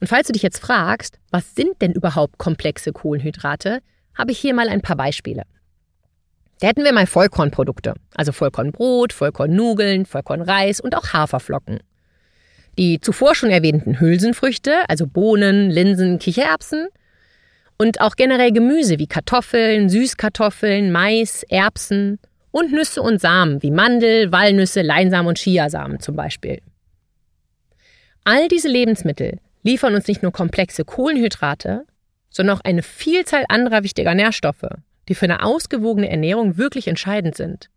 Und 0.00 0.08
falls 0.08 0.26
du 0.26 0.32
dich 0.32 0.42
jetzt 0.42 0.58
fragst, 0.58 1.18
was 1.30 1.54
sind 1.54 1.80
denn 1.80 1.92
überhaupt 1.92 2.38
komplexe 2.38 2.92
Kohlenhydrate, 2.92 3.80
habe 4.14 4.32
ich 4.32 4.38
hier 4.38 4.54
mal 4.54 4.68
ein 4.68 4.82
paar 4.82 4.96
Beispiele. 4.96 5.44
Da 6.60 6.68
hätten 6.68 6.84
wir 6.84 6.92
mal 6.92 7.06
Vollkornprodukte, 7.06 7.94
also 8.14 8.32
Vollkornbrot, 8.32 9.12
Vollkornnudeln, 9.12 10.06
Vollkornreis 10.06 10.80
und 10.80 10.96
auch 10.96 11.12
Haferflocken. 11.12 11.80
Die 12.78 13.00
zuvor 13.00 13.34
schon 13.34 13.50
erwähnten 13.50 14.00
Hülsenfrüchte, 14.00 14.88
also 14.88 15.06
Bohnen, 15.06 15.70
Linsen, 15.70 16.18
Kichererbsen 16.18 16.88
und 17.78 18.00
auch 18.00 18.16
generell 18.16 18.52
Gemüse 18.52 18.98
wie 18.98 19.06
Kartoffeln, 19.06 19.88
Süßkartoffeln, 19.88 20.92
Mais, 20.92 21.42
Erbsen 21.44 22.18
und 22.50 22.72
Nüsse 22.72 23.02
und 23.02 23.20
Samen 23.20 23.62
wie 23.62 23.70
Mandel, 23.70 24.32
Walnüsse, 24.32 24.82
Leinsamen 24.82 25.28
und 25.28 25.38
Chiasamen 25.38 26.00
zum 26.00 26.16
Beispiel. 26.16 26.60
All 28.24 28.48
diese 28.48 28.68
Lebensmittel 28.68 29.40
liefern 29.66 29.96
uns 29.96 30.06
nicht 30.06 30.22
nur 30.22 30.30
komplexe 30.30 30.84
Kohlenhydrate, 30.84 31.84
sondern 32.30 32.56
auch 32.56 32.64
eine 32.64 32.84
Vielzahl 32.84 33.44
anderer 33.48 33.82
wichtiger 33.82 34.14
Nährstoffe, 34.14 34.68
die 35.08 35.14
für 35.16 35.24
eine 35.24 35.42
ausgewogene 35.42 36.08
Ernährung 36.08 36.56
wirklich 36.56 36.86
entscheidend 36.86 37.34
sind. 37.34 37.68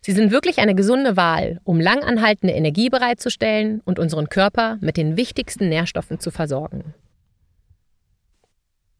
Sie 0.00 0.12
sind 0.12 0.30
wirklich 0.30 0.60
eine 0.60 0.76
gesunde 0.76 1.16
Wahl, 1.16 1.60
um 1.64 1.80
langanhaltende 1.80 2.54
Energie 2.54 2.88
bereitzustellen 2.88 3.80
und 3.84 3.98
unseren 3.98 4.28
Körper 4.28 4.78
mit 4.80 4.96
den 4.96 5.16
wichtigsten 5.16 5.68
Nährstoffen 5.68 6.20
zu 6.20 6.30
versorgen. 6.30 6.94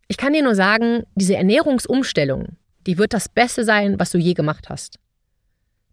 Ich 0.08 0.16
kann 0.16 0.32
dir 0.32 0.42
nur 0.42 0.56
sagen, 0.56 1.04
diese 1.14 1.36
Ernährungsumstellung, 1.36 2.56
die 2.88 2.98
wird 2.98 3.12
das 3.12 3.28
Beste 3.28 3.62
sein, 3.62 4.00
was 4.00 4.10
du 4.10 4.18
je 4.18 4.34
gemacht 4.34 4.68
hast. 4.68 4.98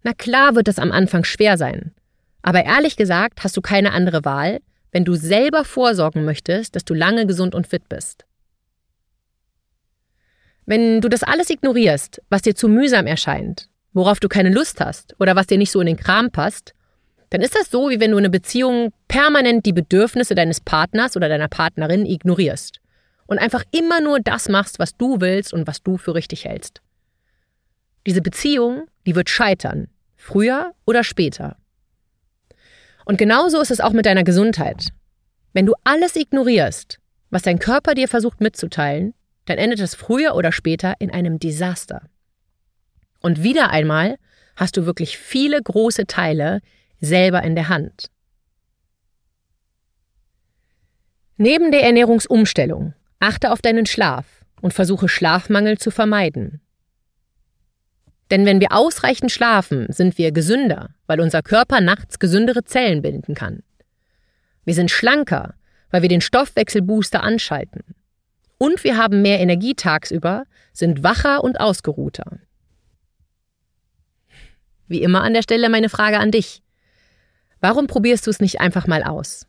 Na 0.02 0.14
klar 0.14 0.56
wird 0.56 0.68
es 0.68 0.80
am 0.80 0.92
Anfang 0.92 1.24
schwer 1.24 1.56
sein, 1.58 1.94
aber 2.42 2.66
ehrlich 2.66 2.96
gesagt 2.96 3.44
hast 3.44 3.56
du 3.56 3.62
keine 3.62 3.92
andere 3.92 4.26
Wahl, 4.26 4.60
wenn 4.94 5.04
du 5.04 5.16
selber 5.16 5.66
vorsorgen 5.66 6.24
möchtest, 6.24 6.76
dass 6.76 6.86
du 6.86 6.94
lange 6.94 7.26
gesund 7.26 7.56
und 7.56 7.68
fit 7.68 7.90
bist. 7.90 8.26
Wenn 10.66 11.02
du 11.02 11.10
das 11.10 11.24
alles 11.24 11.50
ignorierst, 11.50 12.22
was 12.30 12.44
dir 12.44 12.56
zu 12.56 12.70
mühsam 12.70 13.08
erscheint, 13.08 13.70
worauf 13.92 14.20
du 14.20 14.30
keine 14.30 14.52
Lust 14.52 14.80
hast 14.80 15.16
oder 15.20 15.36
was 15.36 15.48
dir 15.48 15.58
nicht 15.58 15.72
so 15.72 15.82
in 15.82 15.88
den 15.88 15.98
Kram 15.98 16.32
passt, 16.32 16.74
dann 17.32 17.42
ist 17.42 17.56
das 17.56 17.72
so, 17.72 17.90
wie 17.90 18.00
wenn 18.00 18.12
du 18.12 18.18
in 18.18 18.24
einer 18.24 18.32
Beziehung 18.32 18.94
permanent 19.08 19.66
die 19.66 19.74
Bedürfnisse 19.74 20.36
deines 20.36 20.62
Partners 20.62 21.18
oder 21.18 21.28
deiner 21.28 21.48
Partnerin 21.48 22.06
ignorierst 22.06 22.80
und 23.26 23.40
einfach 23.40 23.64
immer 23.72 24.00
nur 24.00 24.20
das 24.20 24.48
machst, 24.48 24.78
was 24.78 24.96
du 24.96 25.20
willst 25.20 25.52
und 25.52 25.66
was 25.66 25.82
du 25.82 25.98
für 25.98 26.14
richtig 26.14 26.46
hältst. 26.46 26.82
Diese 28.06 28.22
Beziehung, 28.22 28.86
die 29.08 29.16
wird 29.16 29.30
scheitern, 29.30 29.88
früher 30.16 30.74
oder 30.86 31.04
später. 31.04 31.58
Und 33.06 33.18
genauso 33.18 33.60
ist 33.62 33.72
es 33.72 33.82
auch 33.82 33.94
mit 33.94 34.06
deiner 34.06 34.24
Gesundheit. 34.24 34.90
Wenn 35.54 35.66
du 35.66 35.74
alles 35.84 36.16
ignorierst, 36.16 37.00
was 37.30 37.44
dein 37.44 37.60
Körper 37.60 37.96
dir 37.96 38.08
versucht 38.08 38.42
mitzuteilen, 38.42 39.14
dann 39.46 39.58
endet 39.58 39.80
es 39.80 39.96
früher 39.96 40.36
oder 40.36 40.52
später 40.52 40.96
in 41.00 41.12
einem 41.12 41.40
Desaster. 41.40 42.10
Und 43.22 43.44
wieder 43.44 43.70
einmal 43.70 44.18
hast 44.56 44.78
du 44.78 44.86
wirklich 44.86 45.18
viele 45.18 45.62
große 45.62 46.08
Teile 46.08 46.60
selber 47.00 47.44
in 47.44 47.56
der 47.56 47.70
Hand. 47.70 48.10
Neben 51.38 51.72
der 51.72 51.84
Ernährungsumstellung 51.84 52.94
achte 53.20 53.52
auf 53.52 53.62
deinen 53.62 53.86
Schlaf 53.86 54.26
und 54.62 54.74
versuche 54.74 55.10
Schlafmangel 55.10 55.78
zu 55.78 55.92
vermeiden. 55.92 56.62
Denn 58.34 58.48
wenn 58.48 58.60
wir 58.60 58.72
ausreichend 58.72 59.32
schlafen, 59.32 59.86
sind 59.90 60.18
wir 60.18 60.32
gesünder, 60.32 60.90
weil 61.06 61.22
unser 61.22 61.44
Körper 61.44 61.82
nachts 61.82 62.18
gesündere 62.18 62.64
Zellen 62.64 63.04
binden 63.04 63.36
kann. 63.36 63.62
Wir 64.66 64.74
sind 64.74 64.90
schlanker, 64.90 65.54
weil 65.92 66.02
wir 66.02 66.10
den 66.10 66.20
Stoffwechselbooster 66.20 67.22
anschalten. 67.22 67.84
Und 68.58 68.84
wir 68.84 68.98
haben 68.98 69.22
mehr 69.22 69.40
Energie 69.40 69.76
tagsüber, 69.76 70.46
sind 70.72 71.04
wacher 71.04 71.44
und 71.44 71.60
ausgeruhter. 71.60 72.40
Wie 74.88 75.04
immer 75.04 75.22
an 75.22 75.36
der 75.36 75.44
Stelle 75.44 75.70
meine 75.70 75.90
Frage 75.90 76.18
an 76.18 76.32
dich. 76.32 76.64
Warum 77.62 77.86
probierst 77.86 78.26
du 78.26 78.32
es 78.32 78.40
nicht 78.40 78.60
einfach 78.60 78.88
mal 78.88 79.04
aus? 79.04 79.46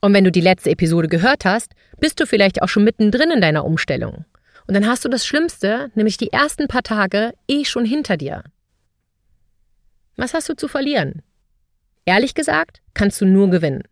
Und 0.00 0.14
wenn 0.14 0.24
du 0.24 0.32
die 0.32 0.40
letzte 0.40 0.70
Episode 0.70 1.06
gehört 1.06 1.44
hast, 1.44 1.74
bist 2.00 2.18
du 2.18 2.26
vielleicht 2.26 2.60
auch 2.60 2.68
schon 2.68 2.82
mittendrin 2.82 3.30
in 3.30 3.40
deiner 3.40 3.64
Umstellung 3.64 4.24
und 4.68 4.74
dann 4.74 4.86
hast 4.86 5.04
du 5.04 5.08
das 5.08 5.26
Schlimmste, 5.26 5.90
nämlich 5.94 6.18
die 6.18 6.30
ersten 6.30 6.68
paar 6.68 6.82
Tage, 6.82 7.32
eh 7.48 7.64
schon 7.64 7.86
hinter 7.86 8.18
dir. 8.18 8.44
Was 10.16 10.34
hast 10.34 10.48
du 10.50 10.54
zu 10.54 10.68
verlieren? 10.68 11.22
Ehrlich 12.04 12.34
gesagt, 12.34 12.82
kannst 12.92 13.20
du 13.20 13.24
nur 13.24 13.48
gewinnen. 13.48 13.82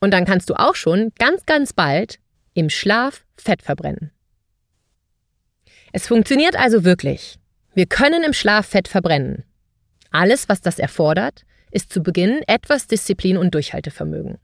Und 0.00 0.12
dann 0.12 0.24
kannst 0.24 0.50
du 0.50 0.54
auch 0.54 0.76
schon 0.76 1.12
ganz, 1.18 1.46
ganz 1.46 1.72
bald 1.72 2.20
im 2.54 2.70
Schlaf 2.70 3.24
Fett 3.36 3.60
verbrennen. 3.60 4.12
Es 5.92 6.06
funktioniert 6.06 6.56
also 6.56 6.84
wirklich. 6.84 7.38
Wir 7.74 7.86
können 7.86 8.22
im 8.22 8.34
Schlaf 8.34 8.66
Fett 8.66 8.86
verbrennen. 8.86 9.42
Alles, 10.12 10.48
was 10.48 10.60
das 10.60 10.78
erfordert, 10.78 11.44
ist 11.72 11.92
zu 11.92 12.04
Beginn 12.04 12.42
etwas 12.46 12.86
Disziplin 12.86 13.36
und 13.36 13.52
Durchhaltevermögen. 13.52 14.38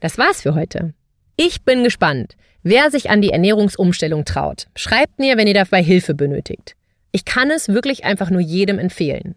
Das 0.00 0.18
war's 0.18 0.42
für 0.42 0.54
heute. 0.54 0.92
Ich 1.36 1.62
bin 1.62 1.82
gespannt, 1.82 2.36
wer 2.62 2.90
sich 2.92 3.10
an 3.10 3.20
die 3.20 3.30
Ernährungsumstellung 3.30 4.24
traut. 4.24 4.68
Schreibt 4.76 5.18
mir, 5.18 5.36
wenn 5.36 5.48
ihr 5.48 5.54
dabei 5.54 5.82
Hilfe 5.82 6.14
benötigt. 6.14 6.76
Ich 7.10 7.24
kann 7.24 7.50
es 7.50 7.68
wirklich 7.68 8.04
einfach 8.04 8.30
nur 8.30 8.40
jedem 8.40 8.78
empfehlen. 8.78 9.34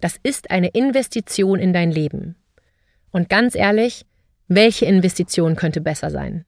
Das 0.00 0.16
ist 0.22 0.50
eine 0.50 0.68
Investition 0.68 1.60
in 1.60 1.72
dein 1.72 1.92
Leben. 1.92 2.34
Und 3.12 3.28
ganz 3.28 3.54
ehrlich, 3.54 4.04
welche 4.48 4.86
Investition 4.86 5.54
könnte 5.54 5.80
besser 5.80 6.10
sein? 6.10 6.44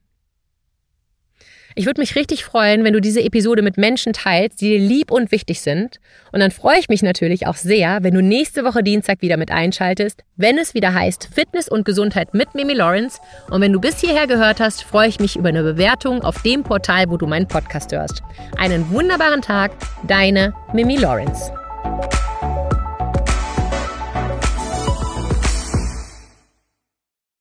Ich 1.76 1.86
würde 1.86 2.00
mich 2.00 2.14
richtig 2.14 2.44
freuen, 2.44 2.84
wenn 2.84 2.92
du 2.92 3.00
diese 3.00 3.20
Episode 3.20 3.60
mit 3.60 3.76
Menschen 3.76 4.12
teilst, 4.12 4.60
die 4.60 4.70
dir 4.70 4.78
lieb 4.78 5.10
und 5.10 5.32
wichtig 5.32 5.60
sind. 5.60 5.98
Und 6.30 6.38
dann 6.38 6.52
freue 6.52 6.78
ich 6.78 6.88
mich 6.88 7.02
natürlich 7.02 7.48
auch 7.48 7.56
sehr, 7.56 7.98
wenn 8.02 8.14
du 8.14 8.22
nächste 8.22 8.64
Woche 8.64 8.84
Dienstag 8.84 9.22
wieder 9.22 9.36
mit 9.36 9.50
einschaltest, 9.50 10.22
wenn 10.36 10.56
es 10.56 10.74
wieder 10.74 10.94
heißt 10.94 11.30
Fitness 11.34 11.68
und 11.68 11.84
Gesundheit 11.84 12.32
mit 12.32 12.54
Mimi 12.54 12.74
Lawrence. 12.74 13.18
Und 13.50 13.60
wenn 13.60 13.72
du 13.72 13.80
bis 13.80 13.98
hierher 14.00 14.28
gehört 14.28 14.60
hast, 14.60 14.84
freue 14.84 15.08
ich 15.08 15.18
mich 15.18 15.34
über 15.34 15.48
eine 15.48 15.64
Bewertung 15.64 16.22
auf 16.22 16.42
dem 16.42 16.62
Portal, 16.62 17.10
wo 17.10 17.16
du 17.16 17.26
meinen 17.26 17.48
Podcast 17.48 17.90
hörst. 17.90 18.22
Einen 18.56 18.88
wunderbaren 18.90 19.42
Tag, 19.42 19.72
deine 20.06 20.54
Mimi 20.72 20.96
Lawrence. 20.96 21.50